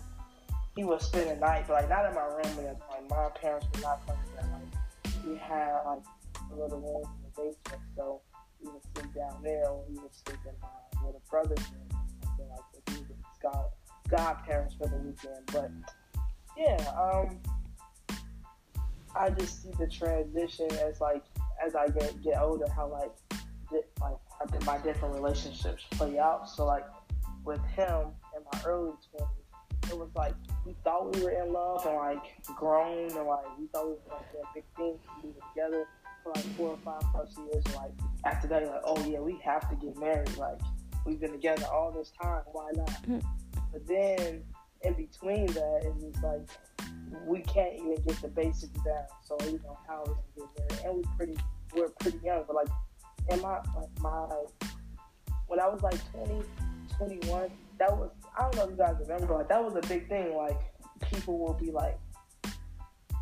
[0.75, 3.67] he would spend the night, but like not in my room because like my parents
[3.73, 4.21] were not coming.
[4.37, 6.03] Like we had like
[6.49, 8.21] a little room in the basement, so
[8.61, 10.69] we would sleep down there or we would sleep in my
[11.05, 13.09] little brother's room, something like that.
[13.09, 13.65] We god
[14.09, 15.45] godparents for the weekend.
[15.51, 15.71] But
[16.57, 17.39] yeah, um
[19.15, 21.23] I just see the transition as like
[21.65, 23.11] as I get get older, how like
[23.69, 26.49] di- like my different relationships play out.
[26.49, 26.85] So like
[27.43, 29.27] with him in my early 20s,
[29.89, 30.33] it was like
[30.65, 32.23] we thought we were in love and like
[32.55, 35.87] grown and like we thought we were like doing big things to be together
[36.23, 37.63] for like four or five plus years.
[37.65, 37.91] And, like
[38.25, 40.35] after that, like, oh yeah, we have to get married.
[40.37, 40.59] Like
[41.05, 42.43] we've been together all this time.
[42.51, 42.87] Why not?
[42.87, 43.19] Mm-hmm.
[43.71, 44.43] But then
[44.83, 46.49] in between that is just like
[47.25, 49.05] we can't even get the basics down.
[49.23, 51.37] So you know how we gonna get there, and we pretty
[51.75, 52.67] we're pretty young, but like
[53.29, 54.27] in my like my
[55.47, 56.41] when I was like 20,
[56.97, 60.07] 21, that was I don't know if you guys remember, like that was a big
[60.07, 60.35] thing.
[60.35, 60.59] Like
[61.11, 61.99] people will be like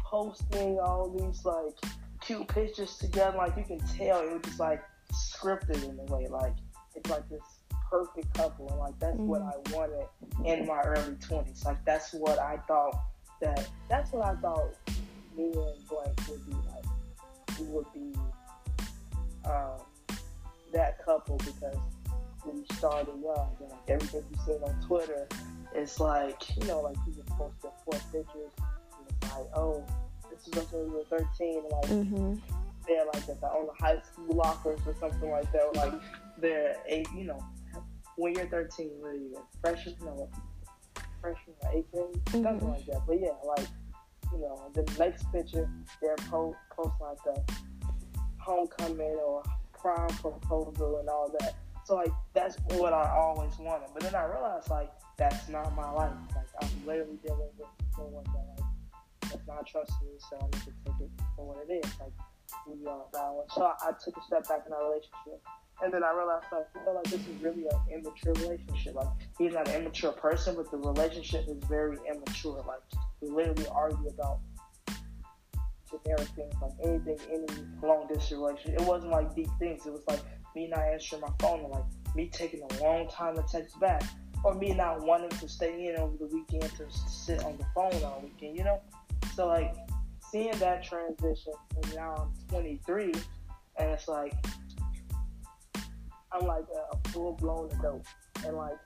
[0.06, 1.76] posting all these like
[2.22, 3.38] cute pictures together.
[3.38, 6.28] Like you can tell it was just like scripted in a way.
[6.28, 6.56] Like
[6.96, 7.42] it's like this
[7.89, 9.28] perfect couple, and like that's mm-hmm.
[9.28, 10.06] what I wanted
[10.45, 11.63] in my early twenties.
[11.65, 12.95] Like that's what I thought
[13.41, 14.73] that that's what I thought
[15.36, 16.86] me and Blank would be like.
[17.60, 18.13] We would be
[19.45, 19.80] um,
[20.73, 21.78] that couple because
[22.45, 23.56] we started young.
[23.60, 25.28] And like everything you see on Twitter,
[25.73, 28.52] it's like you know, like people post their four pictures.
[28.58, 29.84] And it's like, oh,
[30.30, 31.63] this is when we were 13.
[31.71, 32.36] Like mm-hmm.
[32.88, 35.75] they're like at the, on the high school lockers or something like that.
[35.75, 35.93] Like
[36.38, 37.43] they're eight, you know,
[38.19, 39.95] when you're 13, what are you, freshman?
[40.03, 40.29] No,
[41.21, 42.43] freshman or 18, mm-hmm.
[42.43, 43.01] something like that.
[43.08, 43.67] But yeah, like
[44.34, 45.69] you know, the next picture
[46.01, 47.53] they're post post like the
[48.38, 49.41] homecoming or
[49.73, 51.55] prom proposal and all that.
[51.86, 53.88] So like that's what I always wanted.
[53.93, 56.12] But then I realized like that's not my life.
[56.36, 60.65] Like I'm literally dealing with someone that like does not trust me, so I need
[60.65, 61.99] to take it for what it is.
[61.99, 62.13] Like
[62.68, 63.44] we are now.
[63.56, 65.42] So I, I took a step back in our relationship.
[65.82, 68.96] And then I realized, like, you know, like this is really an immature relationship.
[68.96, 69.08] Like,
[69.38, 72.62] he's not an immature person, but the relationship is very immature.
[72.68, 72.82] Like,
[73.22, 74.40] we literally argue about
[75.90, 77.48] generic things, like anything, any
[77.82, 78.82] long distance relationship.
[78.82, 79.86] It wasn't like deep things.
[79.86, 80.20] It was like
[80.54, 84.04] me not answering my phone, or like me taking a long time to text back,
[84.44, 88.04] or me not wanting to stay in over the weekend to sit on the phone
[88.04, 88.58] all weekend.
[88.58, 88.82] You know,
[89.34, 89.74] so like
[90.32, 93.13] seeing that transition, and now I'm 23,
[93.78, 94.34] and it's like
[96.32, 98.06] I'm like a full blown adult,
[98.46, 98.78] and like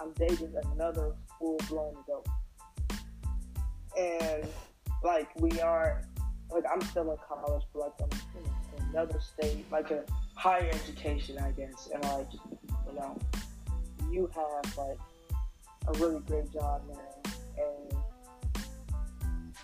[0.00, 2.28] I'm dating another full blown adult,
[3.98, 4.46] and
[5.02, 6.04] like we aren't
[6.50, 11.38] like I'm still in college, but like I'm in another state, like a higher education,
[11.38, 13.18] I guess, and like you know,
[14.10, 14.98] you have like
[15.88, 17.91] a really great job, man, and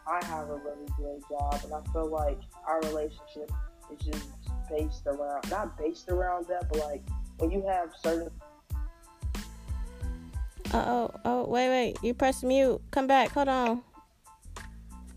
[0.08, 3.50] I have a really great job, and I feel like our relationship
[3.92, 4.28] is just
[4.70, 7.02] based around not based around that, but like
[7.38, 8.30] when you have certain.
[10.72, 11.98] Uh oh, oh, wait, wait.
[12.02, 12.80] You pressed mute.
[12.90, 13.30] Come back.
[13.30, 13.82] Hold on.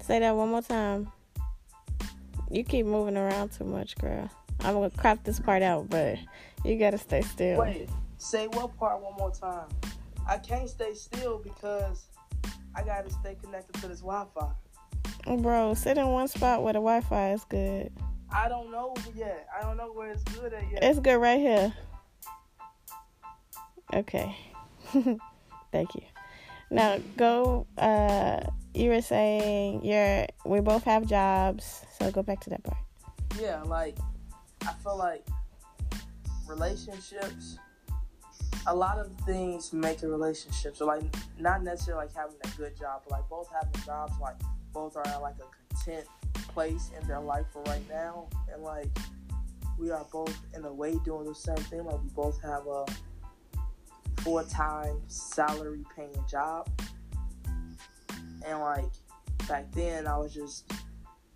[0.02, 1.12] Say that one more time.
[2.50, 4.30] You keep moving around too much, girl.
[4.62, 6.18] I'm gonna crop this part out, but
[6.64, 7.60] you gotta stay still.
[7.60, 9.68] Wait, say what part one more time?
[10.28, 12.08] I can't stay still because
[12.76, 14.52] I gotta stay connected to this Wi-Fi.
[15.26, 17.92] Bro, sit in one spot where the Wi-Fi is good.
[18.34, 19.48] I don't know yet.
[19.56, 20.84] I don't know where it's good at yet.
[20.84, 21.74] It's good right here.
[23.94, 24.36] Okay.
[25.72, 26.02] Thank you.
[26.70, 27.68] Now go.
[27.78, 28.42] Uh,
[28.74, 30.26] you were saying you're.
[30.46, 32.78] We both have jobs, so go back to that part.
[33.40, 33.98] Yeah, like
[34.66, 35.28] I feel like
[36.48, 37.58] relationships.
[38.68, 40.78] A lot of things make a relationship.
[40.78, 41.04] So like,
[41.40, 44.36] not necessarily like having a good job, but like both having jobs, like
[44.74, 46.08] both are at like a content
[46.50, 48.90] place in their life for right now, and like
[49.78, 51.84] we are both in a way doing the same thing.
[51.84, 52.86] Like we both have a
[54.22, 56.70] full time salary paying job.
[58.46, 58.92] And like
[59.48, 60.72] back then, I was just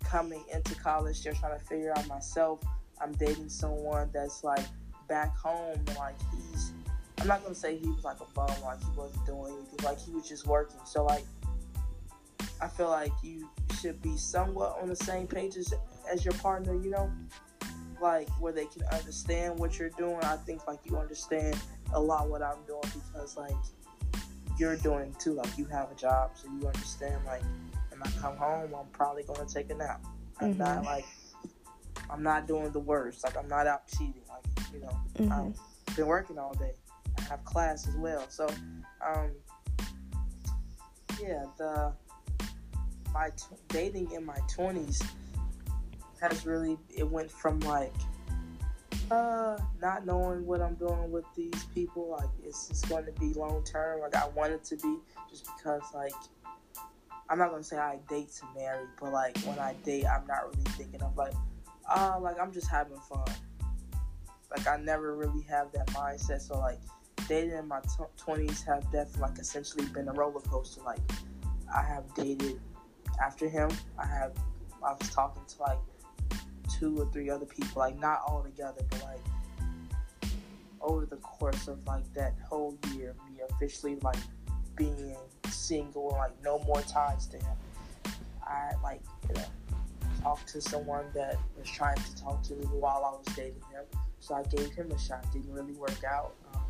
[0.04, 2.60] coming into college, just trying to figure out myself.
[3.00, 4.64] I'm dating someone that's like
[5.08, 6.72] back home, and like he's.
[7.18, 9.98] I'm not gonna say he was like a bum, like he wasn't doing anything, like
[9.98, 10.78] he was just working.
[10.84, 11.24] So like,
[12.60, 13.48] I feel like you
[13.80, 15.72] should be somewhat on the same page as,
[16.10, 17.10] as your partner, you know,
[18.00, 20.18] like where they can understand what you're doing.
[20.22, 21.56] I think like you understand
[21.92, 23.54] a lot what I'm doing because like
[24.58, 25.34] you're doing too.
[25.34, 27.24] Like you have a job, so you understand.
[27.26, 27.42] Like
[27.90, 30.04] when I come home, I'm probably gonna take a nap.
[30.40, 30.58] I'm mm-hmm.
[30.58, 31.06] not like
[32.10, 33.24] I'm not doing the worst.
[33.24, 34.22] Like I'm not out cheating.
[34.28, 35.32] Like you know, mm-hmm.
[35.32, 36.72] I've been working all day.
[37.18, 38.26] I have class as well.
[38.28, 38.46] So,
[39.06, 39.30] um,
[41.20, 41.92] yeah, the
[43.16, 45.02] my t- dating in my 20s
[46.20, 47.94] has really it went from like
[49.10, 53.32] uh, not knowing what I'm doing with these people, like it's just going to be
[53.34, 54.00] long term.
[54.00, 54.96] Like I want it to be,
[55.30, 56.12] just because like
[57.30, 60.48] I'm not gonna say I date to marry, but like when I date, I'm not
[60.48, 61.34] really thinking of like,
[61.88, 63.24] uh, like I'm just having fun.
[64.54, 66.40] Like I never really have that mindset.
[66.40, 66.80] So like
[67.28, 67.80] dating in my
[68.18, 70.82] twenties have definitely like essentially been a roller coaster.
[70.82, 71.00] Like
[71.72, 72.60] I have dated
[73.24, 73.70] after him.
[73.98, 74.32] I have
[74.82, 75.78] I was talking to like
[76.78, 80.30] two or three other people, like not all together, but like
[80.80, 84.18] over the course of like that whole year, me officially like
[84.76, 85.16] being
[85.50, 87.56] single like no more ties to him.
[88.42, 89.44] I like you know
[90.22, 93.84] talked to someone that was trying to talk to me while I was dating him,
[94.20, 95.24] so I gave him a shot.
[95.32, 96.34] Didn't really work out.
[96.54, 96.62] Um,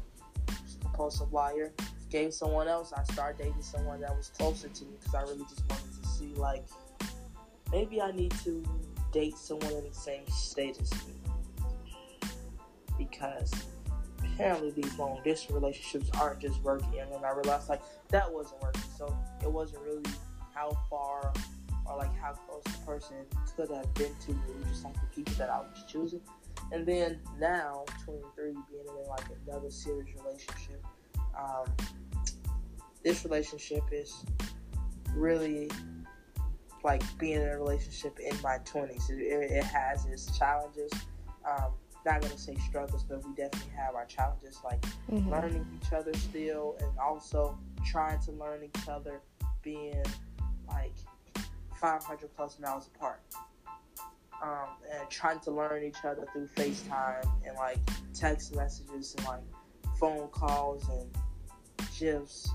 [0.80, 1.72] compulsive liar.
[2.09, 2.92] Gave someone else.
[2.92, 6.05] I started dating someone that was closer to me because I really just wanted to
[6.19, 6.64] see like
[7.73, 8.64] maybe I need to
[9.12, 11.14] date someone in the same state as me
[12.99, 13.53] because
[14.37, 17.01] apparently these long distance relationships aren't just working.
[17.01, 18.83] And then I realized like that wasn't working.
[18.97, 20.03] So it wasn't really
[20.55, 21.33] how far
[21.87, 23.17] or like how close the person
[23.57, 24.39] could have been to me,
[24.69, 26.21] just like the people that I was choosing.
[26.73, 30.85] And then now, 23, being in like another serious relationship,
[31.39, 31.67] um,
[33.05, 34.25] this relationship is
[35.14, 35.71] really
[36.87, 39.11] like being in a relationship in my 20s.
[39.11, 40.93] It, it has its challenges.
[41.45, 41.72] Um,
[42.07, 44.80] not gonna say struggles, but we definitely have our challenges, like
[45.11, 45.28] mm-hmm.
[45.28, 49.20] learning each other still, and also trying to learn each other,
[49.62, 50.05] being
[50.68, 50.95] like
[51.80, 53.20] 500 plus miles apart.
[54.41, 57.78] Um, and trying to learn each other through FaceTime and like
[58.14, 59.43] text messages and like
[59.99, 61.11] phone calls and
[61.99, 62.51] GIFs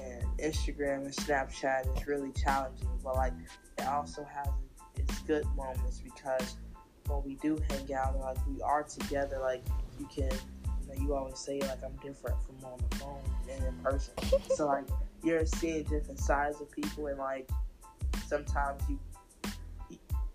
[0.00, 2.88] and Instagram and Snapchat is really challenging.
[3.02, 3.32] But like
[3.78, 4.48] it also has
[4.96, 6.56] its good moments because
[7.06, 9.64] when we do hang out like we are together, like
[9.98, 10.30] you can,
[10.80, 14.14] you know, you always say like I'm different from on the phone and in person.
[14.54, 14.86] so like
[15.22, 17.48] you're seeing different sides of people and like
[18.26, 18.98] sometimes you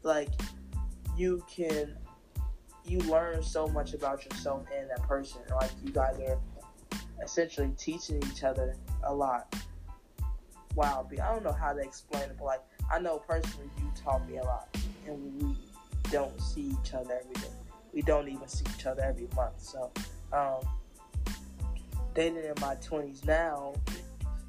[0.03, 0.29] like
[1.17, 1.95] you can
[2.85, 5.41] you learn so much about yourself and that person.
[5.51, 6.39] Like you guys are
[7.23, 9.53] essentially teaching each other a lot.
[10.75, 12.61] Wow, I don't know how to explain it, but like
[12.91, 14.69] I know personally you taught me a lot,
[15.07, 15.55] and we
[16.11, 17.53] don't see each other every day.
[17.93, 19.59] We don't even see each other every month.
[19.59, 19.91] So,
[20.31, 20.59] um,
[22.13, 23.73] dating in my twenties now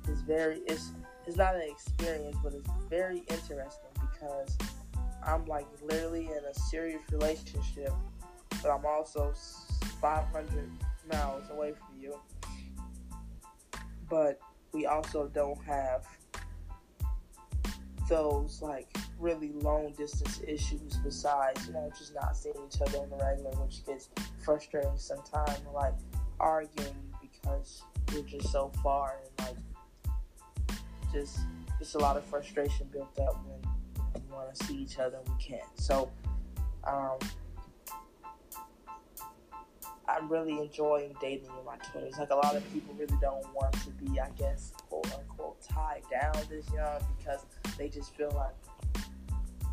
[0.08, 0.90] is very it's
[1.26, 4.56] it's not an experience, but it's very interesting because
[5.24, 7.92] I'm like literally in a serious relationship,
[8.62, 9.32] but I'm also
[10.00, 10.70] 500
[11.12, 12.18] miles away from you.
[14.10, 14.40] But
[14.72, 16.06] we also don't have
[18.08, 18.88] those like
[19.18, 23.50] really long distance issues besides, you know, just not seeing each other on the regular,
[23.62, 24.08] which gets
[24.44, 25.94] frustrating sometimes, like
[26.40, 27.82] arguing because
[28.12, 30.78] we're just so far and like
[31.12, 31.40] just
[31.78, 35.28] just a lot of frustration built up when we want to see each other and
[35.28, 35.62] we can't.
[35.76, 36.10] So
[36.84, 37.18] um
[40.16, 42.18] I'm really enjoying dating in my twenties.
[42.18, 46.02] Like a lot of people really don't want to be, I guess, quote unquote, tied
[46.10, 47.44] down this young because
[47.78, 49.04] they just feel like,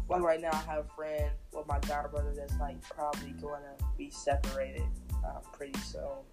[0.10, 3.62] like right now, I have a friend with my god brother that's like probably going
[3.62, 4.84] to be separated
[5.26, 6.24] uh, pretty soon,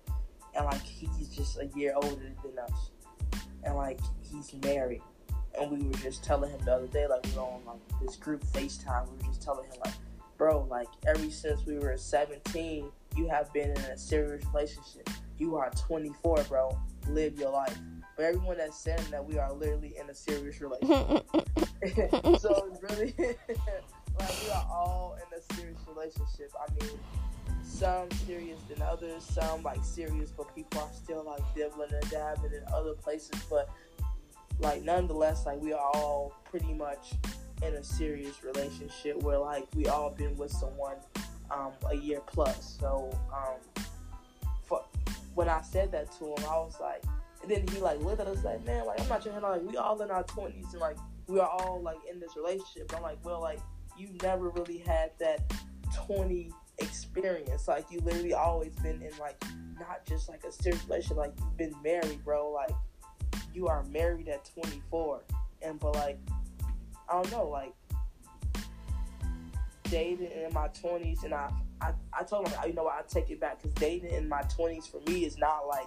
[0.55, 2.91] and like he's just a year older than us,
[3.65, 5.03] and like he's married.
[5.57, 8.17] And we were just telling him the other day, like we were on like this
[8.17, 9.09] group FaceTime.
[9.09, 9.95] We were just telling him, like,
[10.45, 15.09] bro, like ever since we were 17, you have been in a serious relationship.
[15.39, 16.79] You are 24, bro.
[17.09, 17.79] Live your life.
[18.15, 21.27] But everyone that's saying that we are literally in a serious relationship.
[22.39, 23.15] so it's really
[24.19, 26.53] like we are all in a serious relationship.
[26.61, 26.99] I mean,
[27.63, 32.53] some serious than others, some like serious, but people are still like dibbling and dabbing
[32.53, 33.43] in other places.
[33.49, 33.71] But
[34.61, 37.15] like nonetheless, like we are all pretty much
[37.65, 40.97] in a serious relationship where like we all been with someone
[41.51, 42.77] um, a year plus.
[42.81, 43.85] So um,
[44.63, 44.85] for,
[45.35, 47.03] when I said that to him, I was like,
[47.43, 49.63] and then he like looked at us like, man, like I'm not trying to like
[49.63, 50.97] we all in our twenties and like
[51.27, 52.93] we are all like in this relationship.
[52.97, 53.61] I'm like, well, like
[53.99, 55.53] you never really had that
[55.95, 57.69] twenty experience.
[57.69, 59.43] Like you literally always been in like
[59.79, 61.17] not just like a serious relationship.
[61.19, 62.51] Like you've been married, bro.
[62.51, 62.75] Like
[63.55, 65.23] you are married at 24,
[65.63, 66.19] and but like
[67.09, 67.75] I don't know, like
[69.85, 71.51] dating in my 20s, and I,
[71.81, 74.43] I, I told him, you know what, I take it back because dating in my
[74.43, 75.87] 20s for me is not like,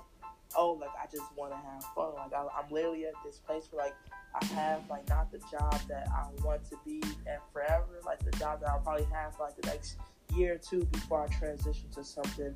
[0.56, 2.14] oh, like I just want to have fun.
[2.16, 3.96] Like I, I'm literally at this place where like
[4.42, 8.32] I have like not the job that I want to be at forever, like the
[8.38, 9.98] job that I'll probably have like the next
[10.36, 12.56] year or two before I transition to something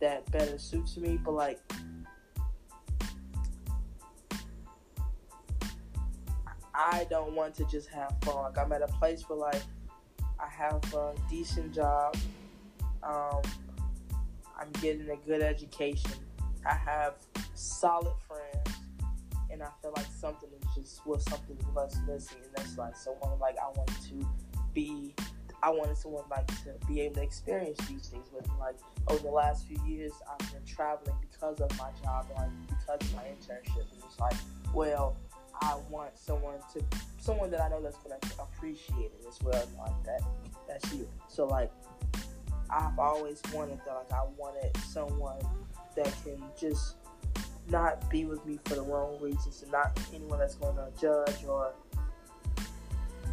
[0.00, 1.18] that better suits me.
[1.22, 1.60] But like
[6.74, 8.36] I don't want to just have fun.
[8.36, 9.62] Like I'm at a place where like
[10.40, 12.16] I have a decent job.
[13.02, 13.42] Um,
[14.58, 16.12] I'm getting a good education.
[16.64, 17.14] I have
[17.54, 18.78] solid friends,
[19.50, 23.38] and I feel like something is just was something was missing, and that's like someone
[23.38, 24.26] like I want to
[24.72, 25.14] be.
[25.64, 28.54] I wanted someone like to be able to experience these things with me.
[28.58, 28.76] Like
[29.08, 33.14] over the last few years, I've been traveling because of my job, like because of
[33.14, 33.92] my internship.
[33.92, 34.34] And it's like,
[34.74, 35.16] well,
[35.62, 36.84] I want someone to
[37.18, 39.64] someone that I know that's gonna appreciate it as well.
[39.78, 40.22] Like that,
[40.68, 41.08] that's you.
[41.28, 41.70] So like,
[42.68, 43.94] I've always wanted that.
[43.94, 45.40] Like I wanted someone
[45.94, 46.96] that can just
[47.68, 51.72] not be with me for the wrong reasons, and not anyone that's to judge or,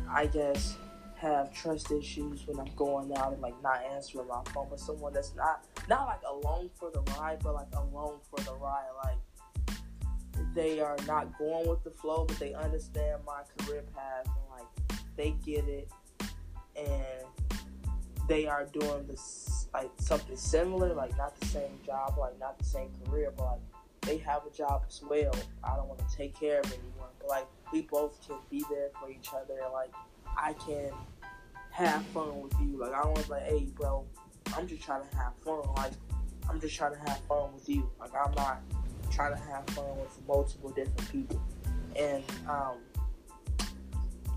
[0.07, 0.77] I guess,
[1.15, 4.67] have trust issues when I'm going out and like not answering my phone.
[4.69, 8.53] But someone that's not not like alone for the ride, but like alone for the
[8.53, 9.17] ride, like
[10.59, 14.99] they are not going with the flow, but they understand my career path and like
[15.15, 15.89] they get it,
[16.75, 17.47] and
[18.27, 22.65] they are doing this like something similar, like not the same job, like not the
[22.65, 23.61] same career, but like
[24.01, 25.33] they have a job as well.
[25.63, 28.89] I don't want to take care of anyone, but like we both can be there
[28.99, 29.93] for each other, and like
[30.37, 30.91] I can
[31.71, 32.77] have fun with you.
[32.77, 34.05] Like I to like, hey, bro,
[34.57, 35.61] I'm just trying to have fun.
[35.77, 35.93] Like
[36.49, 37.89] I'm just trying to have fun with you.
[37.97, 38.61] Like I'm not
[39.09, 41.41] trying to have fun with multiple different people.
[41.95, 42.77] And um,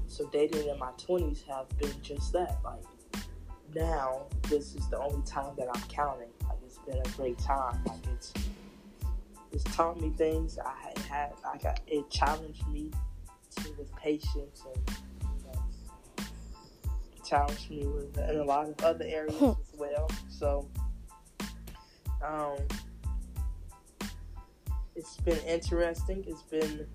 [0.06, 2.58] so dating in my 20s have been just that.
[2.64, 2.82] Like
[3.74, 6.28] now, this is the only time that I'm counting.
[6.48, 7.80] Like it's been a great time.
[7.86, 8.32] Like it's
[9.52, 10.58] it's taught me things.
[10.58, 12.90] I had I got it challenged me
[13.56, 16.24] to, with patience and you know,
[17.24, 20.10] challenged me with in a lot of other areas as well.
[20.28, 20.68] So
[22.24, 22.56] um
[24.94, 26.24] it's been interesting.
[26.26, 26.86] It's been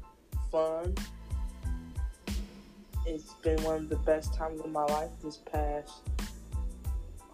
[0.52, 0.96] fun.
[3.06, 6.02] It's been one of the best times of my life this past,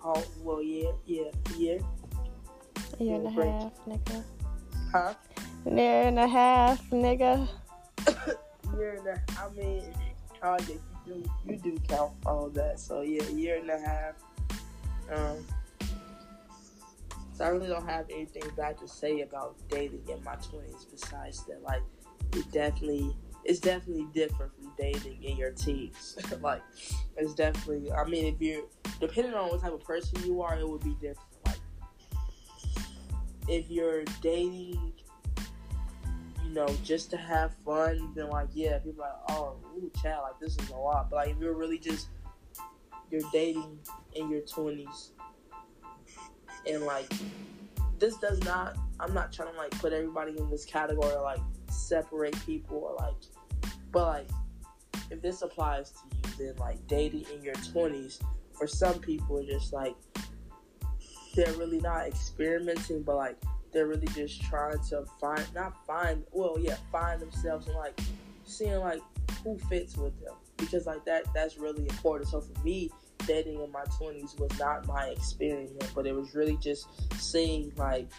[0.05, 1.79] oh, well, yeah, yeah, year.
[2.99, 4.23] A year and a half, nigga.
[4.91, 5.13] Huh?
[5.65, 7.47] Year and a half, nigga.
[8.77, 9.83] year and a, I mean,
[10.41, 12.79] yeah, you do, you do count all that.
[12.79, 14.15] So yeah, year and a half.
[15.11, 15.43] Um,
[17.43, 21.61] I really don't have anything bad to say about dating in my twenties besides that
[21.61, 21.81] like
[22.33, 26.17] it definitely it's definitely different from dating in your teens.
[26.41, 26.61] like
[27.17, 28.63] it's definitely I mean if you're
[28.99, 31.19] depending on what type of person you are, it would be different.
[31.45, 31.59] Like
[33.47, 34.93] if you're dating
[36.45, 40.19] you know, just to have fun, then like yeah, people are like, oh, ooh, chat,
[40.21, 41.09] like this is a lot.
[41.09, 42.07] But like if you're really just
[43.11, 43.79] you're dating
[44.15, 45.11] in your twenties
[46.67, 47.11] and like
[47.99, 51.39] this does not i'm not trying to like put everybody in this category or like
[51.69, 53.15] separate people or like
[53.91, 54.29] but like
[55.11, 58.21] if this applies to you then like dating in your 20s
[58.53, 59.95] for some people just like
[61.35, 63.37] they're really not experimenting but like
[63.71, 67.99] they're really just trying to find not find well yeah find themselves and like
[68.45, 69.01] seeing like
[69.43, 72.29] who fits with them because like that that's really important.
[72.29, 72.89] So for me
[73.25, 76.87] dating in my 20s was not my experiment, but it was really just
[77.19, 78.09] seeing like,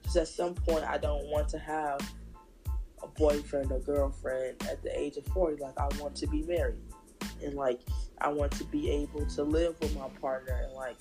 [0.00, 2.00] because at some point I don't want to have
[3.02, 5.62] a boyfriend or girlfriend at the age of 40.
[5.62, 6.76] Like, I want to be married.
[7.42, 7.80] And like,
[8.20, 10.96] I want to be able to live with my partner and like,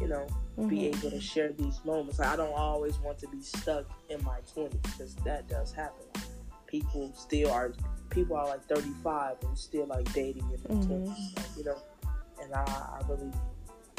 [0.00, 0.26] you know,
[0.58, 0.68] mm-hmm.
[0.68, 2.18] be able to share these moments.
[2.18, 6.06] Like, I don't always want to be stuck in my 20s because that does happen.
[6.66, 7.72] People still are,
[8.10, 11.08] people are like 35 and still like dating in their mm-hmm.
[11.08, 11.36] 20s.
[11.36, 11.76] Like, you know,
[12.42, 13.32] and I, I really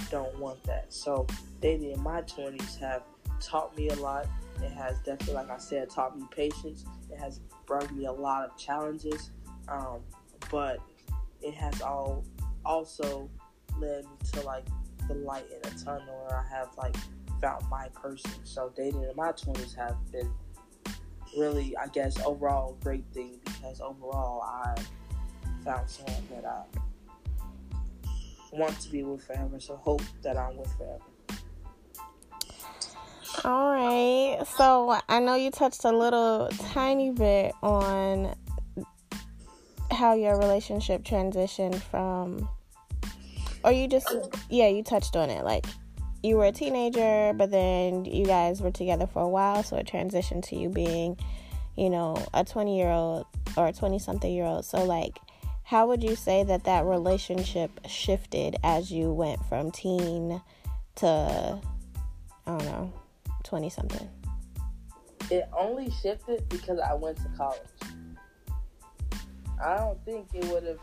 [0.10, 0.86] don't want that.
[0.90, 1.28] So
[1.62, 3.04] dating in my twenties have
[3.40, 4.28] taught me a lot.
[4.62, 6.86] It has definitely, like I said, taught me patience.
[7.10, 9.32] It has brought me a lot of challenges,
[9.68, 10.02] um,
[10.52, 10.80] but
[11.42, 12.24] it has all
[12.64, 13.30] also
[13.80, 14.66] led me to like
[15.08, 16.96] the light in a tunnel where I have like
[17.42, 18.32] found my person.
[18.44, 20.32] So dating in my twenties have been
[21.38, 24.76] really, I guess, overall a great thing because overall I
[25.64, 26.64] found someone that I
[28.52, 31.04] want to be with forever, so hope that I'm with forever.
[33.44, 34.46] All right.
[34.46, 38.36] So I know you touched a little tiny bit on
[39.90, 42.48] how your relationship transitioned from,
[43.64, 44.08] or you just,
[44.50, 45.44] yeah, you touched on it.
[45.44, 45.66] Like
[46.24, 49.88] you were a teenager, but then you guys were together for a while, so it
[49.88, 51.18] transitioned to you being,
[51.76, 53.26] you know, a 20 year old
[53.58, 54.66] or a 20 something year old.
[54.66, 55.18] So, like,
[55.64, 60.42] how would you say that that relationship shifted as you went from teen
[60.96, 61.60] to
[62.46, 62.94] I don't know,
[63.44, 64.10] 20 something?
[65.30, 67.60] It only shifted because I went to college.
[69.64, 70.80] I don't think it would have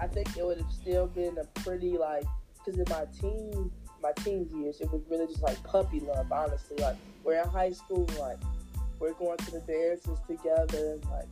[0.00, 2.24] I think it would have still been a pretty like
[2.64, 3.70] because in my teen
[4.02, 7.72] my teen years it was really just like puppy love honestly like we're in high
[7.72, 8.38] school like
[8.98, 11.28] we're going to the dances together like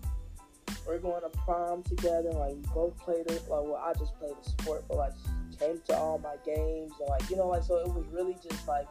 [0.87, 2.31] we're going to prom together.
[2.31, 3.43] Like we both played it.
[3.49, 5.13] Like well, I just played the sport, but like
[5.59, 8.67] came to all my games and like you know like so it was really just
[8.67, 8.87] like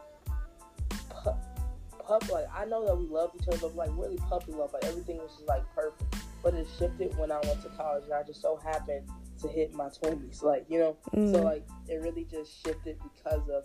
[1.10, 1.38] pup,
[2.06, 4.72] pup like I know that we loved each other, but like really puppy love.
[4.72, 6.16] Like everything was just like perfect.
[6.42, 9.08] but it shifted when I went to college, and I just so happened
[9.40, 10.42] to hit my twenties.
[10.42, 11.32] Like you know, mm.
[11.32, 13.64] so like it really just shifted because of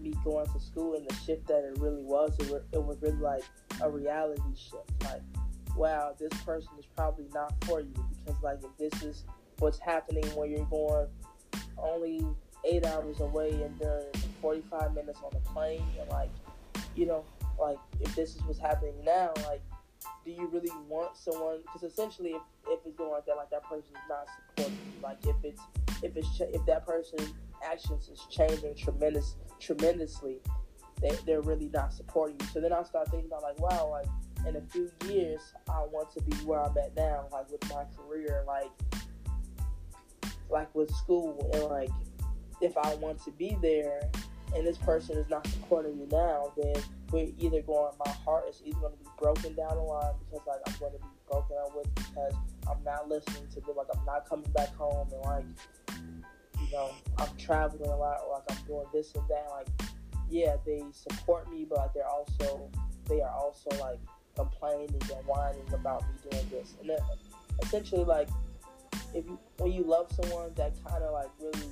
[0.00, 2.34] me going to school and the shift that it really was.
[2.38, 3.42] It, were, it was really like
[3.82, 4.90] a reality shift.
[5.04, 5.22] Like,
[5.76, 7.94] wow, this person is probably not for you.
[8.24, 9.24] Because like if this is
[9.58, 11.06] what's happening when you're going
[11.78, 12.26] only
[12.64, 14.02] eight hours away and then
[14.40, 16.30] 45 minutes on the plane and like
[16.94, 17.24] you know
[17.60, 19.62] like if this is what's happening now like
[20.24, 23.62] do you really want someone because essentially if, if it's going like that like that
[23.64, 25.02] person is not supporting you.
[25.02, 25.62] Like if it's
[26.02, 27.32] if it's if that person's
[27.64, 30.40] actions is changing tremendous tremendously
[31.00, 32.46] they, they're really not supporting you.
[32.52, 34.06] So then i start thinking about like wow like
[34.46, 37.84] in a few years i want to be where i'm at now like with my
[37.96, 38.70] career like
[40.50, 41.90] like with school and like
[42.60, 44.00] if I want to be there
[44.54, 46.74] and this person is not supporting me now, then
[47.10, 50.46] we're either going my heart is either going to be broken down the line because
[50.46, 52.34] like I'm going to be broken up with because
[52.68, 55.44] I'm not listening to them, like I'm not coming back home and like
[56.60, 59.46] you know I'm traveling a lot, or like I'm doing this and that.
[59.50, 59.68] Like
[60.30, 62.70] yeah, they support me, but they're also
[63.08, 64.00] they are also like
[64.36, 66.98] complaining and whining about me doing this, and then
[67.62, 68.28] essentially like
[69.14, 71.68] if you when you love someone that kind of like really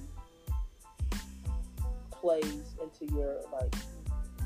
[2.10, 3.74] plays into your like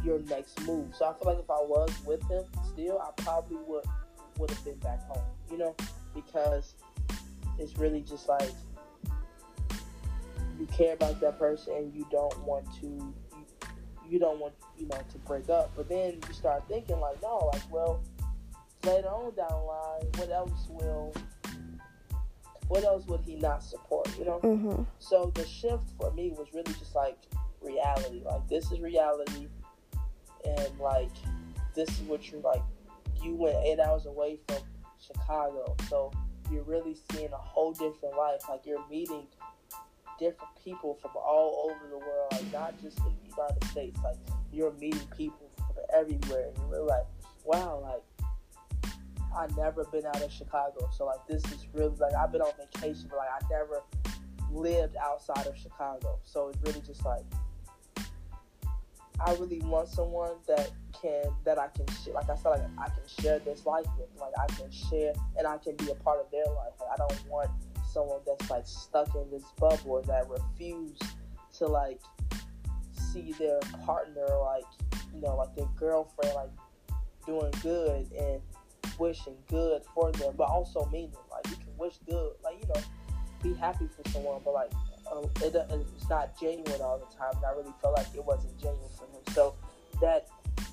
[0.04, 0.94] your next move.
[0.94, 3.84] So I feel like if I was with him still, I probably would
[4.38, 5.24] would have been back home.
[5.50, 5.76] You know,
[6.14, 6.74] because
[7.58, 8.50] it's really just like
[10.58, 13.46] you care about that person and you don't want to you,
[14.08, 15.72] you don't want you know to break up.
[15.76, 18.02] But then you start thinking like, no, like well
[18.88, 21.14] later on down the line, what else will
[22.68, 24.08] what else would he not support?
[24.18, 24.40] You know.
[24.42, 24.82] Mm-hmm.
[24.98, 27.18] So the shift for me was really just like
[27.60, 28.22] reality.
[28.24, 29.48] Like this is reality,
[30.44, 31.10] and like
[31.74, 32.62] this is what you're like.
[33.22, 34.58] You went eight hours away from
[35.00, 36.12] Chicago, so
[36.52, 38.42] you're really seeing a whole different life.
[38.48, 39.26] Like you're meeting
[40.18, 43.98] different people from all over the world, like not just in the United States.
[44.04, 44.16] Like
[44.52, 47.06] you're meeting people from everywhere, and you're really like,
[47.44, 48.02] wow, like
[49.38, 52.50] I never been out of Chicago, so like this is really like I've been on
[52.58, 53.82] vacation, but like I never
[54.52, 57.24] lived outside of Chicago, so it's really just like
[59.24, 62.14] I really want someone that can that I can share.
[62.14, 64.08] Like I said, like I can share this life with.
[64.20, 66.72] Like I can share and I can be a part of their life.
[66.80, 67.50] Like I don't want
[67.92, 70.98] someone that's like stuck in this bubble or that refuse
[71.58, 72.00] to like
[73.12, 74.64] see their partner like
[75.14, 76.50] you know like their girlfriend like
[77.24, 78.40] doing good and
[78.98, 82.80] wishing good for them, but also meaning like you can wish good, like you know,
[83.42, 84.72] be happy for someone, but like
[85.12, 87.32] um, it, it's not genuine all the time.
[87.36, 89.22] And I really felt like it wasn't genuine for him.
[89.34, 89.54] So
[90.00, 90.28] that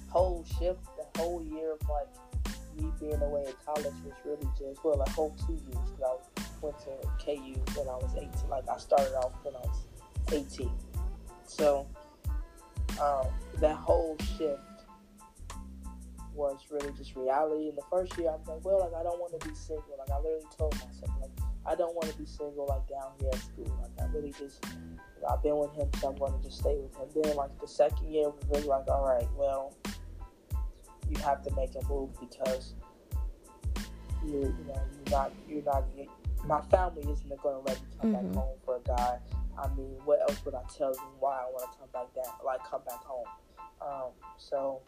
[0.09, 2.07] whole shift, the whole year of like
[2.77, 6.41] me being away at college was really just well, a whole two years because I
[6.61, 8.49] went to KU when I was 18.
[8.49, 9.85] Like I started off when I was
[10.31, 10.69] 18.
[11.47, 11.87] So
[13.01, 13.27] um,
[13.59, 14.59] that whole shift
[16.35, 17.69] was really just reality.
[17.69, 19.95] In the first year, I was like, well, like I don't want to be single.
[19.97, 21.31] Like I literally told myself, like
[21.65, 23.71] I don't want to be single like down here at school.
[23.81, 26.59] Like I really just, you know, I've been with him, so I'm going to just
[26.59, 27.23] stay with him.
[27.23, 29.73] Then like the second year was really like, all right, well,
[31.09, 32.73] you have to make a move because
[34.25, 35.85] you, you know, you're not, you're not.
[35.95, 36.07] you
[36.45, 38.27] my family isn't going to let me come mm-hmm.
[38.27, 39.17] back home for a guy.
[39.57, 42.33] I mean, what else would I tell them why I want to come back down,
[42.45, 43.25] like come back home?
[43.81, 44.81] Um, so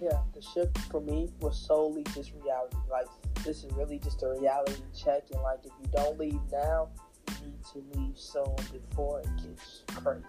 [0.00, 2.76] yeah, the shift for me was solely just reality.
[2.90, 3.06] Like
[3.44, 6.88] this is really just a reality check, and like if you don't leave now,
[7.28, 10.24] you need to leave soon before it gets crazy.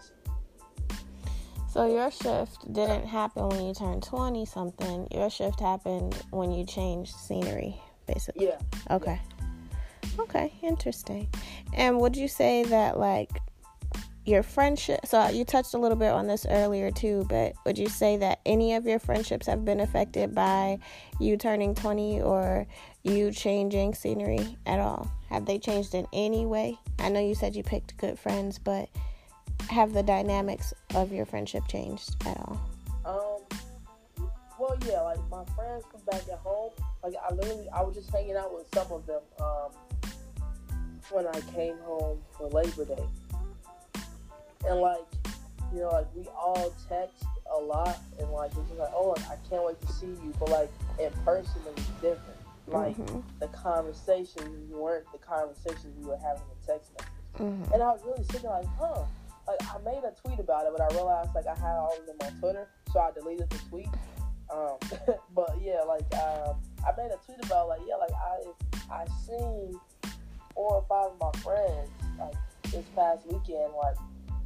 [1.69, 5.07] So your shift didn't happen when you turned twenty something.
[5.11, 7.75] Your shift happened when you changed scenery,
[8.07, 8.47] basically.
[8.47, 8.59] Yeah.
[8.89, 9.19] Okay.
[9.39, 9.41] Yeah.
[10.19, 11.29] Okay, interesting.
[11.73, 13.31] And would you say that like
[14.25, 17.87] your friendship so you touched a little bit on this earlier too but would you
[17.87, 20.77] say that any of your friendships have been affected by
[21.19, 22.67] you turning 20 or
[23.03, 25.11] you changing scenery at all?
[25.29, 26.77] Have they changed in any way?
[26.99, 28.89] I know you said you picked good friends but
[29.69, 32.61] have the dynamics of your friendship changed at all?
[33.03, 33.59] Um
[34.59, 36.71] well yeah like my friends come back at home.
[37.03, 39.71] Like i literally i was just hanging out with some of them um
[41.09, 43.03] when i came home for labor day
[44.67, 45.05] and like
[45.73, 49.35] you know like we all text a lot and like it's just like oh I
[49.49, 53.19] can't wait to see you but like in person it was different like mm-hmm.
[53.39, 57.73] the conversations weren't the conversations we were having in text messages mm-hmm.
[57.73, 59.03] and I was really sitting like huh
[59.47, 62.05] like I made a tweet about it but I realized like I had all of
[62.05, 63.89] them on Twitter so I deleted the tweet
[64.53, 64.77] um,
[65.35, 66.55] but yeah like um,
[66.85, 69.79] I made a tweet about like yeah like I I seen
[70.53, 71.89] four or five of my friends
[72.19, 72.35] like
[72.71, 73.73] this past weekend.
[73.81, 73.95] Like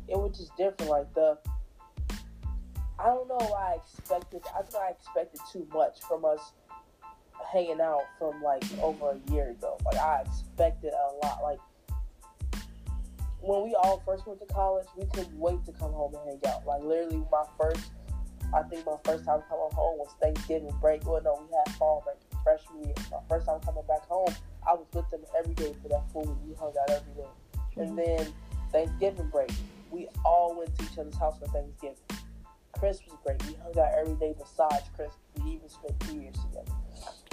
[0.08, 0.91] it was just different.
[0.91, 1.38] Like the
[2.97, 4.41] I don't know why I expected.
[4.58, 6.53] I think I expected too much from us
[7.51, 9.78] hanging out from like over a year ago.
[9.86, 11.43] Like I expected a lot.
[11.43, 11.60] Like
[13.41, 16.53] when we all first went to college, we couldn't wait to come home and hang
[16.53, 16.66] out.
[16.66, 17.91] Like literally, my first,
[18.53, 21.06] I think my first time coming home was Thanksgiving break.
[21.06, 22.93] Well, no, we had fall break freshman year.
[23.12, 24.34] My first time coming back home,
[24.66, 26.38] I was with them every day for that full week.
[26.47, 27.30] We hung out every day.
[27.58, 27.82] Mm-hmm.
[27.82, 28.34] And then
[28.72, 29.51] Thanksgiving break,
[29.96, 31.96] we all went to each other's house for Thanksgiving.
[32.74, 33.41] Chris was great.
[33.48, 35.14] we hung out every day besides Chris.
[35.41, 36.72] We even spent two years together.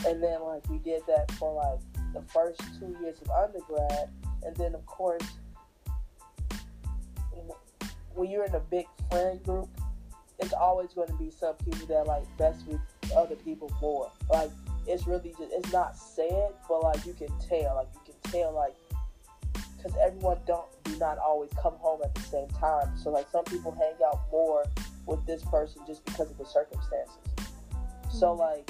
[0.07, 4.11] And then like we did that for like the first two years of undergrad,
[4.45, 5.27] and then of course
[8.15, 9.69] when you're in a big friend group,
[10.39, 12.81] it's always going to be some people that like best with
[13.17, 14.11] other people more.
[14.31, 14.51] Like
[14.87, 18.53] it's really just it's not said, but like you can tell, like you can tell,
[18.53, 18.75] like
[19.83, 22.97] because everyone don't do not always come home at the same time.
[22.97, 24.65] So like some people hang out more
[25.07, 27.17] with this person just because of the circumstances.
[27.37, 28.19] Mm-hmm.
[28.19, 28.69] So like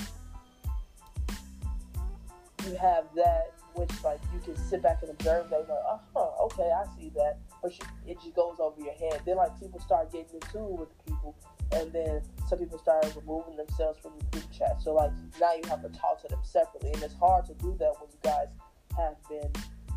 [2.66, 6.44] you have that which like you can sit back and observe that like, uh huh,
[6.44, 7.38] okay, I see that.
[7.62, 7.72] But
[8.06, 9.22] it just goes over your head.
[9.24, 11.36] Then like people start getting into it with people
[11.72, 14.82] and then some people start removing themselves from the group chat.
[14.82, 15.10] So like
[15.40, 18.10] now you have to talk to them separately and it's hard to do that when
[18.10, 18.48] you guys
[18.96, 19.50] have been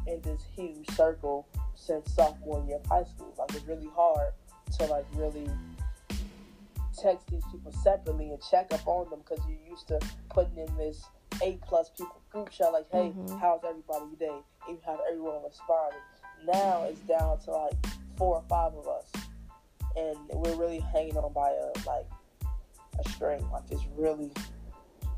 [0.08, 3.34] in this huge circle since sophomore year of high school.
[3.38, 4.34] Like it's really hard
[4.78, 5.49] to like really
[6.97, 9.99] text these people separately and check up on them because you're used to
[10.30, 11.03] putting in this
[11.43, 13.38] eight plus people group chat like, hey, mm-hmm.
[13.39, 14.39] how's everybody today?
[14.68, 15.99] And you have everyone responding.
[16.45, 17.74] Now it's down to like
[18.18, 19.12] four or five of us,
[19.95, 22.06] and we're really hanging on by a like
[23.03, 23.45] a string.
[23.51, 24.32] Like it's really,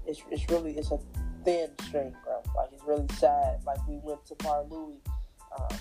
[0.05, 0.99] it's it's really it's a
[1.47, 2.41] thin string, bro.
[2.55, 3.63] Like it's really sad.
[3.65, 4.99] Like we went to Bar Louie
[5.57, 5.77] um,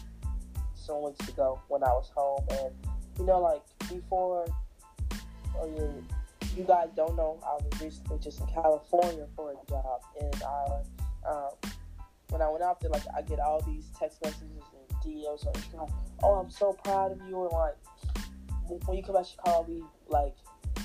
[0.75, 2.73] some weeks ago when I was home, and
[3.19, 4.47] you know, like before,
[5.59, 6.17] oh yeah
[6.57, 10.87] you guys don't know, I was recently just in California for a job in Ireland.
[11.29, 11.71] Um,
[12.31, 15.53] when I went out there, like I get all these text messages and DMs on
[15.53, 15.93] Instagram.
[16.23, 17.77] Oh, I'm so proud of you, and like
[18.87, 20.35] when you come back to Chicago, we like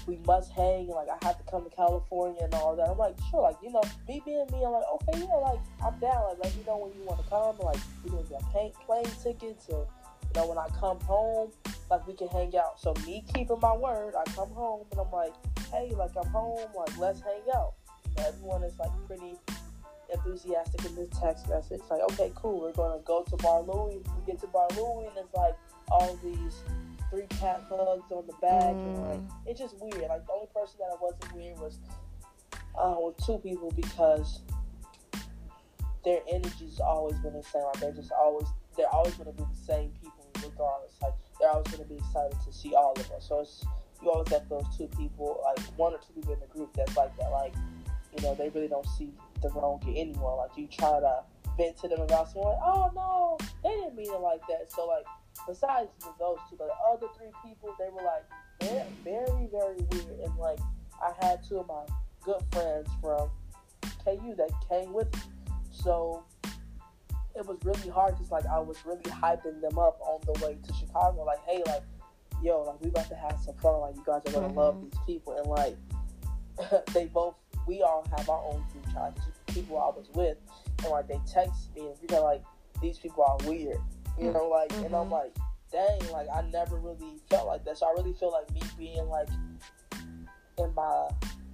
[0.08, 2.90] we must hang, and like I have to come to California and all that.
[2.90, 5.98] I'm like, sure, like you know, me being me, I'm like, okay, yeah, like I'm
[6.00, 6.24] down.
[6.30, 7.58] Like let me know when you want to come.
[7.60, 11.52] Like we gonna get plane plane tickets, and you know when I come home,
[11.90, 12.80] like we can hang out.
[12.80, 15.34] So me keeping my word, I come home and I'm like,
[15.72, 17.74] hey, like I'm home, like let's hang out.
[18.18, 19.38] everyone is like pretty
[20.14, 21.82] enthusiastic in this text message.
[21.90, 24.02] Like, okay, cool, we're gonna go to Bar Louie.
[24.04, 25.56] We get to Bar Louie and it's like
[25.90, 26.64] all these
[27.12, 28.82] three cat hugs on the back, mm.
[28.82, 29.32] and like mm.
[29.46, 30.10] it's just weird.
[30.10, 31.78] Like the only person that I wasn't weird was
[32.80, 34.42] uh, with two people because
[36.04, 37.62] their energy's always been the same.
[37.64, 40.96] Like they're just always they're always gonna be the same people regardless.
[41.02, 43.28] Like they're always going to be excited to see all of us.
[43.28, 43.66] So it's
[44.02, 46.96] you always have those two people, like one or two people in the group that's
[46.98, 47.32] like that.
[47.32, 47.54] Like
[48.16, 49.10] you know, they really don't see
[49.42, 50.38] the wrong in anyone.
[50.38, 51.24] Like you try to
[51.58, 54.72] vent to them about someone, like, oh no, they didn't mean it like that.
[54.72, 55.06] So like
[55.48, 55.90] besides
[56.20, 58.26] those two, the other three people, they were like
[58.62, 60.20] very, very, very weird.
[60.24, 60.60] And like
[61.02, 61.84] I had two of my
[62.22, 63.30] good friends from
[64.04, 65.22] KU that came with me.
[65.72, 66.24] So
[67.36, 70.58] it was really hard because like I was really hyping them up on the way
[70.62, 71.24] to Chicago.
[71.24, 71.84] Like, hey, like,
[72.44, 73.80] yo, like we about to have some fun.
[73.82, 74.58] Like, you guys are gonna mm-hmm.
[74.58, 75.76] love these people, and like
[76.94, 77.36] they both,
[77.68, 79.18] we all have our own group chat.
[79.48, 80.38] People I was with,
[80.84, 82.42] and like they text me and you know like
[82.82, 83.80] these people are weird,
[84.20, 84.86] you know, like, mm-hmm.
[84.86, 85.14] and I'm mm-hmm.
[85.14, 85.36] like,
[85.72, 87.78] dang, like I never really felt like that.
[87.78, 89.30] So I really feel like me being like
[90.58, 91.10] in my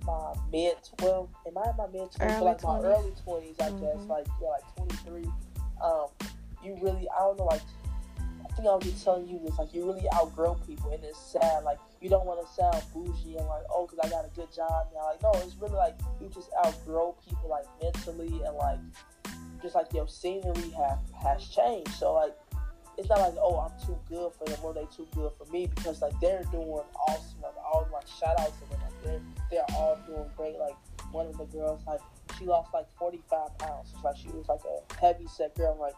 [0.05, 2.41] my mid well, am I in my mid twenties?
[2.41, 2.63] Like 20s.
[2.63, 3.83] my early twenties, I mm-hmm.
[3.83, 5.31] guess, like yeah, like twenty three
[5.83, 6.07] um,
[6.63, 7.61] you really, I don't know, like,
[8.19, 11.19] I think I was just telling you this, like, you really outgrow people, and it's
[11.19, 11.63] sad.
[11.63, 14.51] Like, you don't want to sound bougie and like, oh, because I got a good
[14.53, 15.05] job now.
[15.05, 18.79] Like, no, it's really like you just outgrow people, like, mentally and like,
[19.61, 21.91] just like your scenery have has changed.
[21.93, 22.35] So like,
[22.97, 25.67] it's not like, oh, I'm too good for them or they too good for me
[25.67, 27.41] because like they're doing awesome.
[27.41, 28.79] Like, all like shout out to them.
[28.83, 29.21] Like, they're
[29.51, 30.57] they're all doing great.
[30.57, 30.75] Like,
[31.11, 32.01] one of the girls, like,
[32.37, 33.93] she lost like 45 pounds.
[34.03, 35.73] Like she was like a heavy set girl.
[35.73, 35.95] I'm like,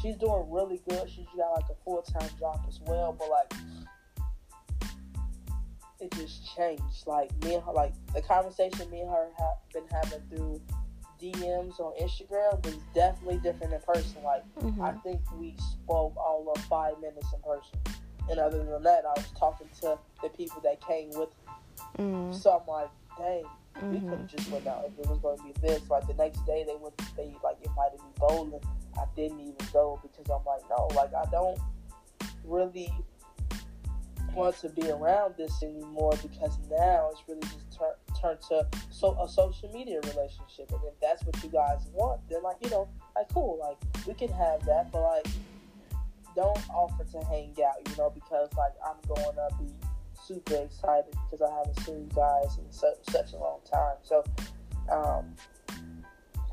[0.00, 1.08] she's doing really good.
[1.08, 3.52] She's got like a full time job as well, but like,
[6.00, 7.06] it just changed.
[7.06, 10.60] Like me and her, like the conversation me and her have been having through
[11.20, 14.22] DMs on Instagram was definitely different in person.
[14.22, 14.82] Like mm-hmm.
[14.82, 17.78] I think we spoke all of five minutes in person,
[18.30, 21.30] and other than that, I was talking to the people that came with.
[21.98, 22.04] Me.
[22.04, 22.34] Mm.
[22.34, 23.44] So I'm like, dang,
[23.78, 23.92] Mm-hmm.
[23.92, 25.88] We could have just went out if it was going to be this.
[25.90, 26.96] Like the next day, they went.
[27.16, 28.60] They like invited me bowling.
[28.96, 31.58] I didn't even go because I'm like, no, like I don't
[32.44, 32.90] really
[34.34, 39.16] want to be around this anymore because now it's really just turned turn to so
[39.20, 40.70] a social media relationship.
[40.70, 44.14] And if that's what you guys want, then like you know, like cool, like we
[44.14, 45.26] can have that, but like
[46.34, 49.72] don't offer to hang out, you know, because like I'm going to be
[50.26, 53.96] super excited because I haven't seen you guys in su- such a long time.
[54.02, 54.24] So,
[54.90, 55.34] um,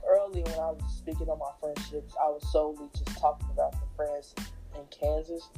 [0.07, 3.87] early when I was speaking on my friendships, I was solely just talking about the
[3.95, 4.33] friends
[4.75, 5.49] in Kansas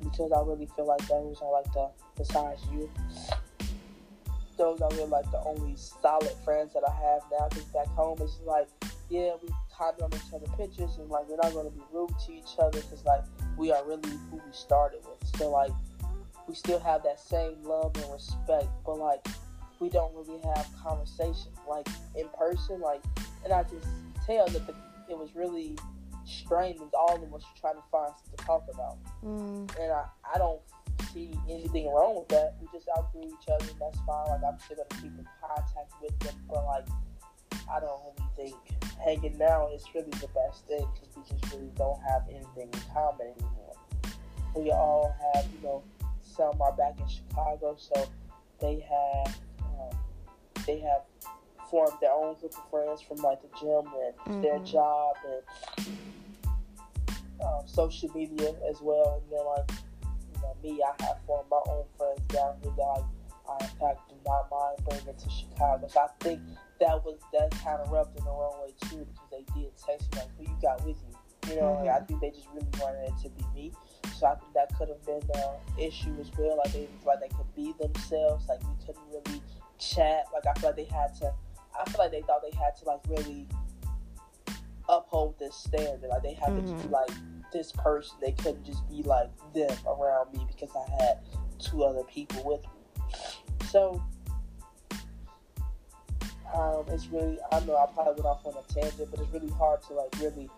[0.00, 2.90] because I really feel like those are like the besides you,
[4.56, 7.48] those are really like the only solid friends that I have now.
[7.48, 8.68] Because back home it's like,
[9.10, 12.10] yeah, we comment on each other pictures and like we're not going to be rude
[12.26, 13.24] to each other because like
[13.56, 15.36] we are really who we started with.
[15.36, 15.72] So like
[16.46, 19.26] we still have that same love and respect, but like
[19.80, 22.80] we don't really have conversation like in person.
[22.80, 23.02] Like,
[23.44, 23.88] and I just
[24.26, 24.74] tell that the,
[25.10, 25.76] it was really
[26.24, 26.76] strained.
[26.76, 28.96] straining all of us trying to find something to talk about.
[29.22, 29.68] Mm.
[29.80, 30.60] And I, I don't
[31.14, 32.56] see anything wrong with that.
[32.60, 34.26] We just outgrew each other, and that's fine.
[34.28, 36.86] Like I'm still gonna keep in contact with them, but like
[37.70, 38.56] I don't really think
[39.02, 42.80] hanging out is really the best thing because we just really don't have anything in
[42.92, 43.74] common anymore.
[44.54, 45.82] We all have, you know,
[46.22, 48.06] some are back in Chicago, so
[48.60, 49.98] they have um,
[50.66, 51.02] they have
[51.70, 54.42] formed their own group of friends from like the gym and mm-hmm.
[54.42, 55.86] their job and
[57.42, 59.22] um, social media as well.
[59.22, 59.83] And then like
[60.62, 63.04] me, I have formed my own friends down here that
[63.48, 65.86] I in fact do not mind bringing to Chicago.
[65.88, 66.40] So I think
[66.80, 70.12] that was that kind of rubbed in the wrong way too because they did text
[70.12, 71.86] me like, "Who you got with you?" You know, mm-hmm.
[71.86, 73.72] like, I think they just really wanted it to be me.
[74.18, 76.56] So I think that could have been an issue as well.
[76.58, 78.48] Like they like they could be themselves.
[78.48, 79.42] Like we couldn't really
[79.78, 80.24] chat.
[80.32, 81.32] Like I feel like they had to.
[81.78, 83.46] I feel like they thought they had to like really
[84.88, 86.08] uphold this standard.
[86.08, 86.80] Like they had mm-hmm.
[86.80, 87.10] to like
[87.54, 88.18] this person.
[88.20, 91.20] They couldn't just be like them around me because I had
[91.58, 93.16] two other people with me.
[93.70, 94.02] So
[96.54, 99.50] um, it's really I know I probably went off on a tangent, but it's really
[99.50, 100.50] hard to like really,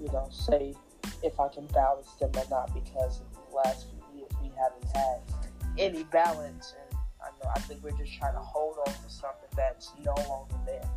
[0.00, 0.74] you know, say
[1.22, 4.84] if I can balance them or not because in the last few years we haven't
[4.94, 5.20] had
[5.78, 9.48] any balance, and I know I think we're just trying to hold on to something
[9.56, 10.90] that's no longer there.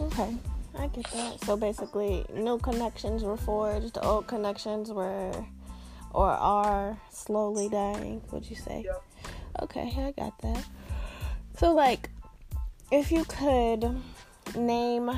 [0.00, 0.36] Okay,
[0.76, 1.44] I get that.
[1.44, 5.32] So basically, new connections were forged, old connections were
[6.12, 8.22] or are slowly dying.
[8.32, 8.84] Would you say?
[8.84, 9.02] Yep.
[9.62, 10.64] Okay, I got that.
[11.58, 12.10] So, like,
[12.90, 13.96] if you could
[14.56, 15.10] name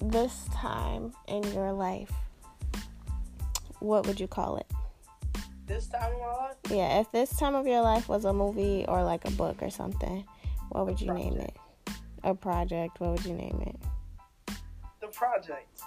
[0.00, 2.12] this time in your life
[3.84, 4.66] what would you call it?
[5.66, 6.56] This time of my life?
[6.70, 9.70] Yeah, if this time of your life was a movie or like a book or
[9.70, 10.24] something,
[10.70, 11.30] what would you project.
[11.30, 11.56] name it?
[12.24, 13.76] A project, what would you name it?
[15.04, 15.82] The project.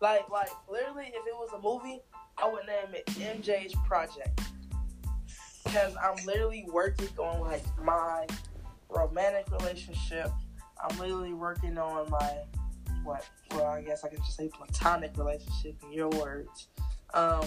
[0.00, 2.00] Like, like literally, if it was a movie,
[2.38, 4.40] I would name it MJ's Project.
[5.64, 8.26] Because I'm literally working on like my
[8.88, 10.28] romantic relationship.
[10.82, 12.38] I'm literally working on my
[13.04, 13.24] what?
[13.52, 16.68] Well, I guess I could just say platonic relationship in your words.
[17.14, 17.46] Um,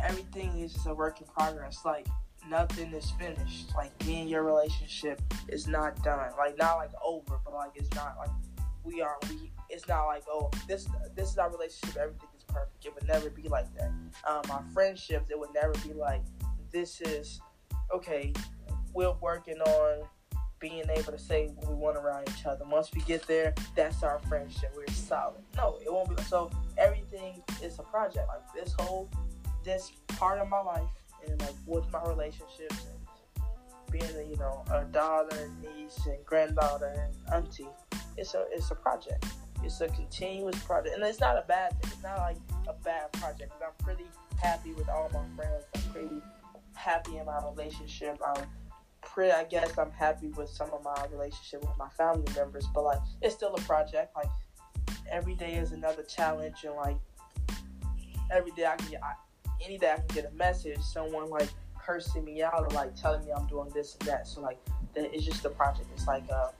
[0.00, 1.80] everything is just a work in progress.
[1.84, 2.06] Like
[2.48, 3.74] nothing is finished.
[3.76, 6.30] Like me and your relationship is not done.
[6.36, 8.30] Like not like over, but like it's not like
[8.84, 9.16] we are.
[9.28, 11.96] We it's not like oh this this is our relationship.
[11.96, 12.84] Everything is perfect.
[12.84, 13.90] It would never be like that.
[14.26, 16.22] Um, our friendships, it would never be like
[16.72, 17.40] this is
[17.92, 18.32] okay.
[18.94, 20.08] We're working on
[20.60, 22.64] being able to say what we want around each other.
[22.68, 24.72] Once we get there, that's our friendship.
[24.76, 25.42] We're solid.
[25.56, 26.22] No, it won't be.
[26.24, 28.26] So everything is a project.
[28.28, 29.08] Like this whole,
[29.64, 30.88] this part of my life,
[31.30, 33.44] and like with my relationships, and
[33.90, 37.68] being a, you know a daughter, and niece, and granddaughter, and auntie.
[38.16, 39.26] It's a it's a project.
[39.62, 41.92] It's a continuous project, and it's not a bad thing.
[41.92, 42.36] It's not like
[42.68, 43.52] a bad project.
[43.62, 44.06] I'm pretty
[44.40, 45.64] happy with all my friends.
[45.74, 46.22] I'm pretty
[46.74, 48.20] happy in my relationship.
[48.24, 48.46] I'm
[49.02, 52.84] pretty I guess I'm happy with some of my relationship with my family members, but
[52.84, 54.14] like it's still a project.
[54.14, 54.30] Like
[55.10, 56.96] every day is another challenge and like
[58.30, 59.14] every day I can get I,
[59.64, 61.48] any day I can get a message, someone like
[61.78, 64.26] cursing me out or like telling me I'm doing this and that.
[64.26, 64.58] So like
[64.94, 65.88] that it's just a project.
[65.94, 66.50] It's like uh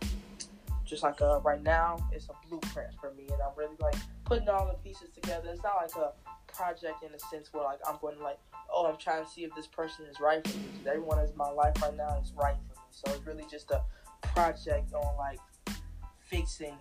[0.85, 4.49] just like uh right now it's a blueprint for me and I'm really like putting
[4.49, 5.51] all the pieces together.
[5.53, 6.13] It's not like a
[6.53, 8.39] project in a sense where like I'm going to like
[8.73, 11.37] oh, I'm trying to see if this person is right for me because everyone in
[11.37, 12.87] my life right now is right for me.
[12.91, 13.83] So it's really just a
[14.23, 15.41] project on like
[16.27, 16.77] fixing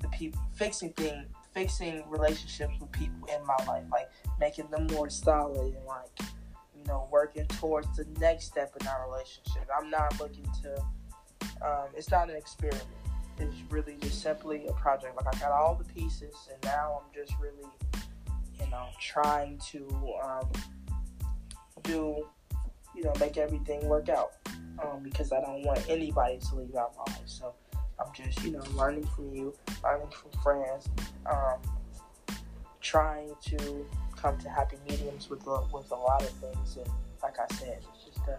[0.00, 1.26] the people, fixing things,
[1.58, 6.10] fixing relationships with people in my life, like making them more solid and like
[6.78, 9.68] you know, working towards the next step in our relationship.
[9.76, 10.76] I'm not looking to.
[11.60, 12.84] Um, it's not an experiment.
[13.38, 15.16] It's really just simply a project.
[15.16, 17.68] Like I got all the pieces, and now I'm just really,
[18.60, 19.86] you know, trying to
[20.22, 20.48] um,
[21.82, 22.26] do,
[22.94, 24.32] you know, make everything work out.
[24.80, 27.22] Um, because I don't want anybody to leave out my life.
[27.26, 27.54] So
[28.00, 30.88] I'm just, you know, learning from you, learning from friends,
[31.26, 31.58] um,
[32.80, 33.86] trying to
[34.16, 36.76] come to happy mediums with a, with a lot of things.
[36.76, 36.88] And
[37.22, 38.38] like I said, it's just a,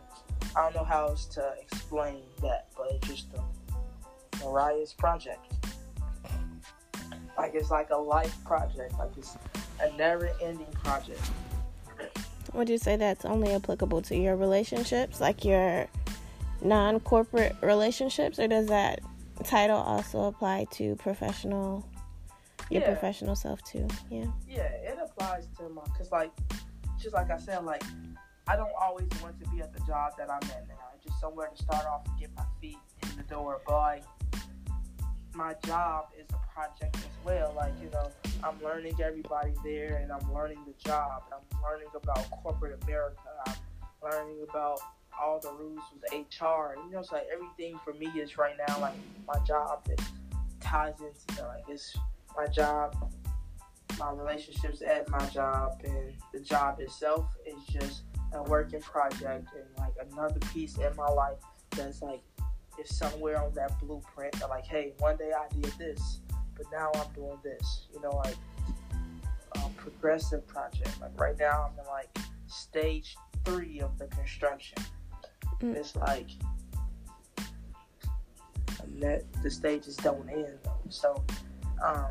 [0.57, 5.53] I don't know how else to explain that, but it's just a Mariah's project.
[7.37, 9.37] Like it's like a life project, like it's
[9.81, 11.21] a never-ending project.
[12.53, 15.87] Would you say that's only applicable to your relationships, like your
[16.61, 18.99] non-corporate relationships, or does that
[19.43, 21.87] title also apply to professional
[22.69, 22.87] your yeah.
[22.87, 24.25] professional self too yeah.
[24.47, 26.31] Yeah it applies to my because like
[27.01, 27.83] just like i said like
[28.47, 30.75] i don't always want to be at the job that i'm at now.
[31.03, 33.61] Just somewhere to start off and get my feet in the door.
[33.65, 34.03] But like
[35.33, 37.53] my job is a project as well.
[37.55, 38.11] Like you know
[38.43, 41.23] i'm learning everybody there and i'm learning the job.
[41.25, 43.15] And i'm learning about corporate america.
[43.47, 43.53] I'm
[44.03, 44.81] learning about
[45.21, 46.75] all the rules with HR.
[46.77, 48.95] You know, it's like everything for me is right now like
[49.27, 50.01] my job that
[50.59, 51.95] ties into like it's
[52.35, 52.95] my job,
[53.97, 58.03] my relationships at my job, and the job itself is just
[58.33, 61.37] a working project and like another piece in my life
[61.71, 62.21] that's like
[62.77, 66.21] it's somewhere on that blueprint that like, hey, one day I did this,
[66.55, 67.87] but now I'm doing this.
[67.93, 68.35] You know, like
[69.55, 71.01] a progressive project.
[71.01, 72.17] Like right now I'm in like
[72.47, 74.77] stage three of the construction.
[75.61, 75.75] Mm.
[75.75, 76.29] It's like
[78.99, 80.77] that the stages don't end though.
[80.89, 81.23] So
[81.83, 82.07] um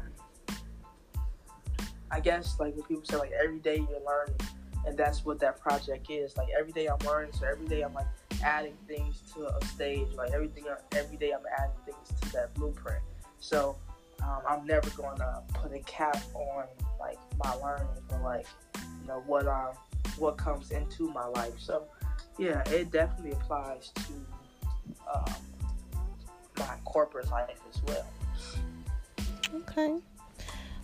[2.10, 4.40] I guess like when people say like every day you're learning
[4.86, 6.36] and that's what that project is.
[6.36, 8.06] Like every day I'm learning, so every day I'm like
[8.42, 10.08] adding things to a stage.
[10.14, 10.64] Like everything
[10.96, 13.02] every day I'm adding things to that blueprint.
[13.40, 13.76] So
[14.22, 16.64] um, I'm never gonna put a cap on
[16.98, 18.46] like my learning or like
[18.76, 19.72] you know what um
[20.16, 21.58] what comes into my life.
[21.58, 21.84] So
[22.38, 24.12] yeah, it definitely applies to
[25.12, 25.34] um,
[26.58, 28.06] my corporate life as well.
[29.54, 29.98] Okay.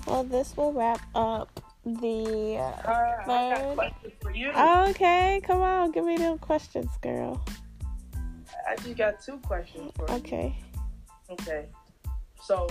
[0.06, 3.24] Well, this will wrap up the uh,
[3.76, 3.94] first.
[4.20, 4.50] for you.
[4.50, 7.42] Okay, come on, give me the questions, girl.
[8.68, 10.14] I just got two questions for you.
[10.16, 10.58] Okay.
[11.30, 11.66] Okay.
[12.42, 12.68] So,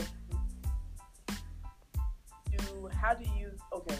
[2.52, 3.52] do how do you?
[3.72, 3.98] Okay,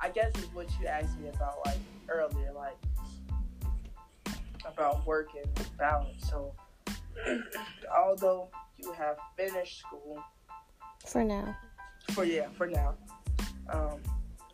[0.00, 1.78] I guess is what you asked me about like
[2.08, 2.76] earlier, like
[4.66, 6.28] about work and balance.
[6.28, 6.54] So,
[7.96, 10.22] although you have finished school,
[11.06, 11.56] for now,
[12.12, 12.94] for yeah, for now,
[13.70, 14.00] um,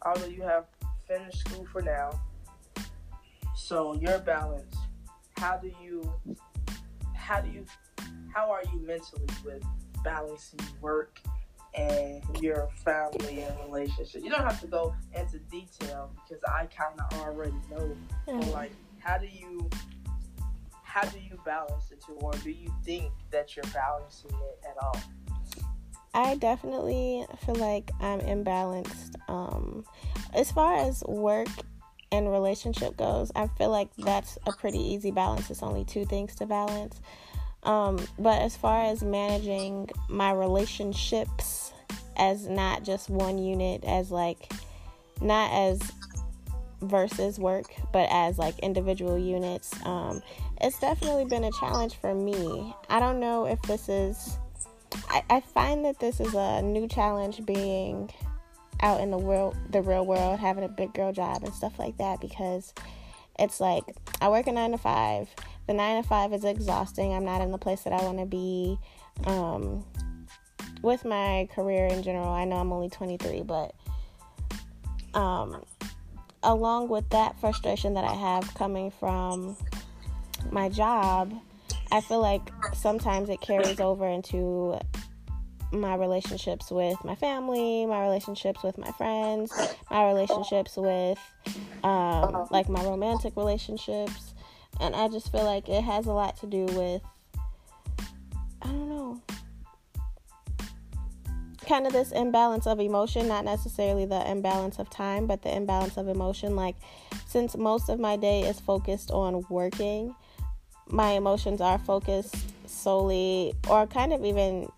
[0.05, 0.67] although you have
[1.07, 2.11] finished school for now,
[3.55, 4.75] so your balance,
[5.37, 6.13] how do you,
[7.15, 7.65] how do you,
[8.33, 9.63] how are you mentally with
[10.03, 11.21] balancing work
[11.75, 14.23] and your family and relationship?
[14.23, 17.97] You don't have to go into detail because I kind of already know.
[18.29, 18.53] Mm.
[18.53, 19.69] Like, how do you
[20.95, 24.80] how do you balance the two, or do you think that you're balancing it at
[24.80, 24.97] all?
[26.14, 29.16] I definitely feel like I'm imbalanced.
[29.28, 29.84] Um,
[30.34, 31.49] as far as work
[32.12, 35.51] and relationship goes, I feel like that's a pretty easy balance.
[35.51, 37.01] It's only two things to balance.
[37.64, 41.72] Um, but as far as managing my relationships
[42.16, 44.53] as not just one unit, as like
[45.20, 45.80] not as
[46.89, 50.22] versus work, but as like individual units, um,
[50.61, 52.74] it's definitely been a challenge for me.
[52.89, 54.39] I don't know if this is,
[55.09, 58.11] I, I find that this is a new challenge being
[58.80, 61.97] out in the world, the real world, having a big girl job and stuff like
[61.99, 62.72] that because
[63.39, 63.85] it's like
[64.20, 65.28] I work a nine to five.
[65.66, 67.12] The nine to five is exhausting.
[67.12, 68.78] I'm not in the place that I want to be.
[69.24, 69.85] Um,
[70.82, 73.74] with my career in general, I know I'm only 23, but
[75.14, 75.62] um,
[76.45, 79.57] along with that frustration that I have coming from
[80.51, 81.34] my job,
[81.90, 82.42] I feel like
[82.74, 84.78] sometimes it carries over into
[85.72, 89.53] my relationships with my family, my relationships with my friends,
[89.90, 91.18] my relationships with
[91.82, 94.34] um, like my romantic relationships.
[94.80, 97.03] And I just feel like it has a lot to do with,
[98.62, 99.20] I don't know,
[101.65, 105.97] kind of this imbalance of emotion, not necessarily the imbalance of time, but the imbalance
[105.97, 106.57] of emotion.
[106.57, 106.77] Like,
[107.27, 110.15] since most of my day is focused on working,
[110.89, 112.37] my emotions are focused
[112.69, 114.69] solely or kind of even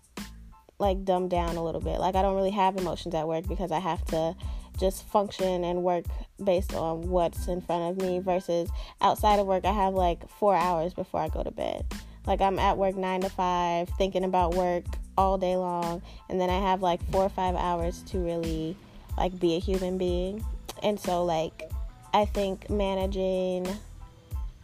[0.79, 1.99] like dumbed down a little bit.
[1.99, 4.35] Like I don't really have emotions at work because I have to
[4.79, 6.05] just function and work
[6.43, 8.69] based on what's in front of me versus
[9.01, 11.85] outside of work I have like 4 hours before I go to bed.
[12.27, 14.85] Like I'm at work 9 to 5 thinking about work
[15.17, 18.75] all day long and then I have like 4 or 5 hours to really
[19.17, 20.45] like be a human being.
[20.83, 21.69] And so like
[22.13, 23.67] I think managing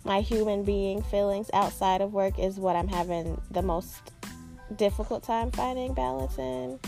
[0.04, 4.12] my human being feelings outside of work is what I'm having the most
[4.76, 6.80] difficult time finding balance in.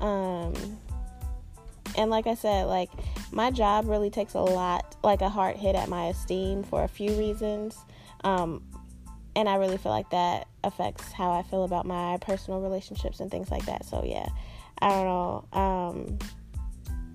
[0.00, 0.54] Um,
[1.96, 2.90] and like I said, like
[3.32, 6.88] my job really takes a lot, like a hard hit at my esteem for a
[6.88, 7.78] few reasons.
[8.24, 8.62] Um,
[9.36, 13.30] and I really feel like that affects how I feel about my personal relationships and
[13.30, 13.84] things like that.
[13.84, 14.28] So yeah,
[14.80, 16.18] I don't know um,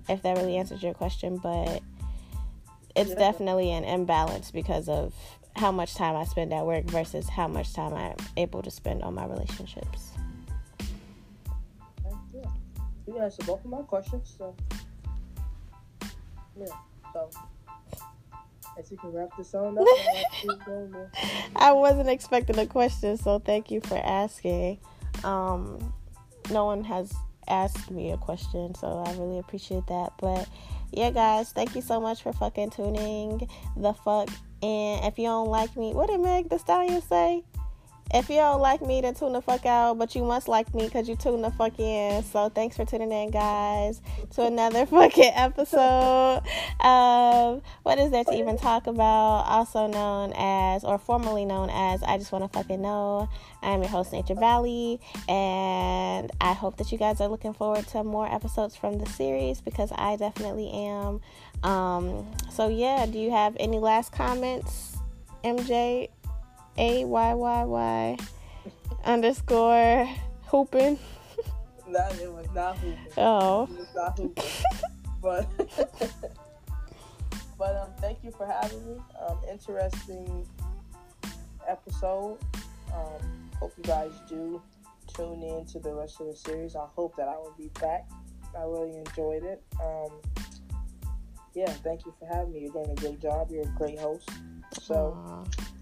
[0.07, 1.81] if that really answers your question, but
[2.95, 3.15] it's yeah.
[3.15, 5.13] definitely an imbalance because of
[5.55, 9.03] how much time I spend at work versus how much time I'm able to spend
[9.03, 10.11] on my relationships.
[12.33, 12.49] Yeah.
[13.07, 14.55] You answered both of my questions, so
[16.57, 16.67] yeah.
[17.13, 17.29] So
[18.81, 19.85] can wrap this on up,
[21.55, 24.79] I wasn't expecting a question, so thank you for asking.
[25.23, 25.93] Um,
[26.51, 27.13] no one has
[27.47, 30.13] asked me a question, so I really appreciate that.
[30.19, 30.47] But
[30.91, 34.29] yeah, guys, thank you so much for fucking tuning the fuck
[34.61, 37.43] and if you don't like me, what did Meg the Stallion say?
[38.11, 39.99] If you don't like me, then tune the fuck out.
[39.99, 42.23] But you must like me because you tune the fuck in.
[42.23, 44.01] So thanks for tuning in, guys,
[44.31, 46.41] to another fucking episode
[46.83, 49.43] of What Is There to Even Talk About?
[49.45, 53.29] Also known as, or formerly known as, I Just Want to Fucking Know.
[53.61, 54.99] I am your host, Nature Valley.
[55.27, 59.61] And I hope that you guys are looking forward to more episodes from the series
[59.61, 61.21] because I definitely am.
[61.61, 64.97] Um, so, yeah, do you have any last comments,
[65.43, 66.09] MJ?
[66.79, 68.17] A Y Y Y
[69.03, 70.09] underscore
[70.45, 70.97] hooping.
[71.91, 73.13] That it was not hooping.
[73.17, 73.63] Oh.
[73.63, 74.43] It was not hooping.
[75.21, 75.49] but
[77.57, 79.01] but um, thank you for having me.
[79.27, 80.47] Um, interesting
[81.67, 82.37] episode.
[82.93, 84.61] Um, hope you guys do
[85.13, 86.77] tune in to the rest of the series.
[86.77, 88.07] I hope that I will be back.
[88.57, 89.61] I really enjoyed it.
[89.83, 90.11] Um,
[91.53, 92.61] yeah, thank you for having me.
[92.61, 93.51] You're doing a great job.
[93.51, 94.29] You're a great host.
[94.81, 95.17] So.
[95.27, 95.75] Aww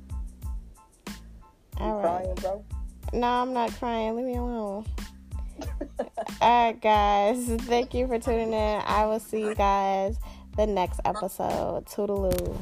[1.80, 2.24] all right.
[2.24, 2.66] crying, bro?
[3.14, 4.16] No, I'm not crying.
[4.16, 4.86] Leave me alone.
[6.42, 7.48] All right, guys.
[7.62, 8.82] Thank you for tuning in.
[8.86, 10.18] I will see you guys
[10.56, 11.86] the next episode.
[11.86, 12.58] Toodaloo.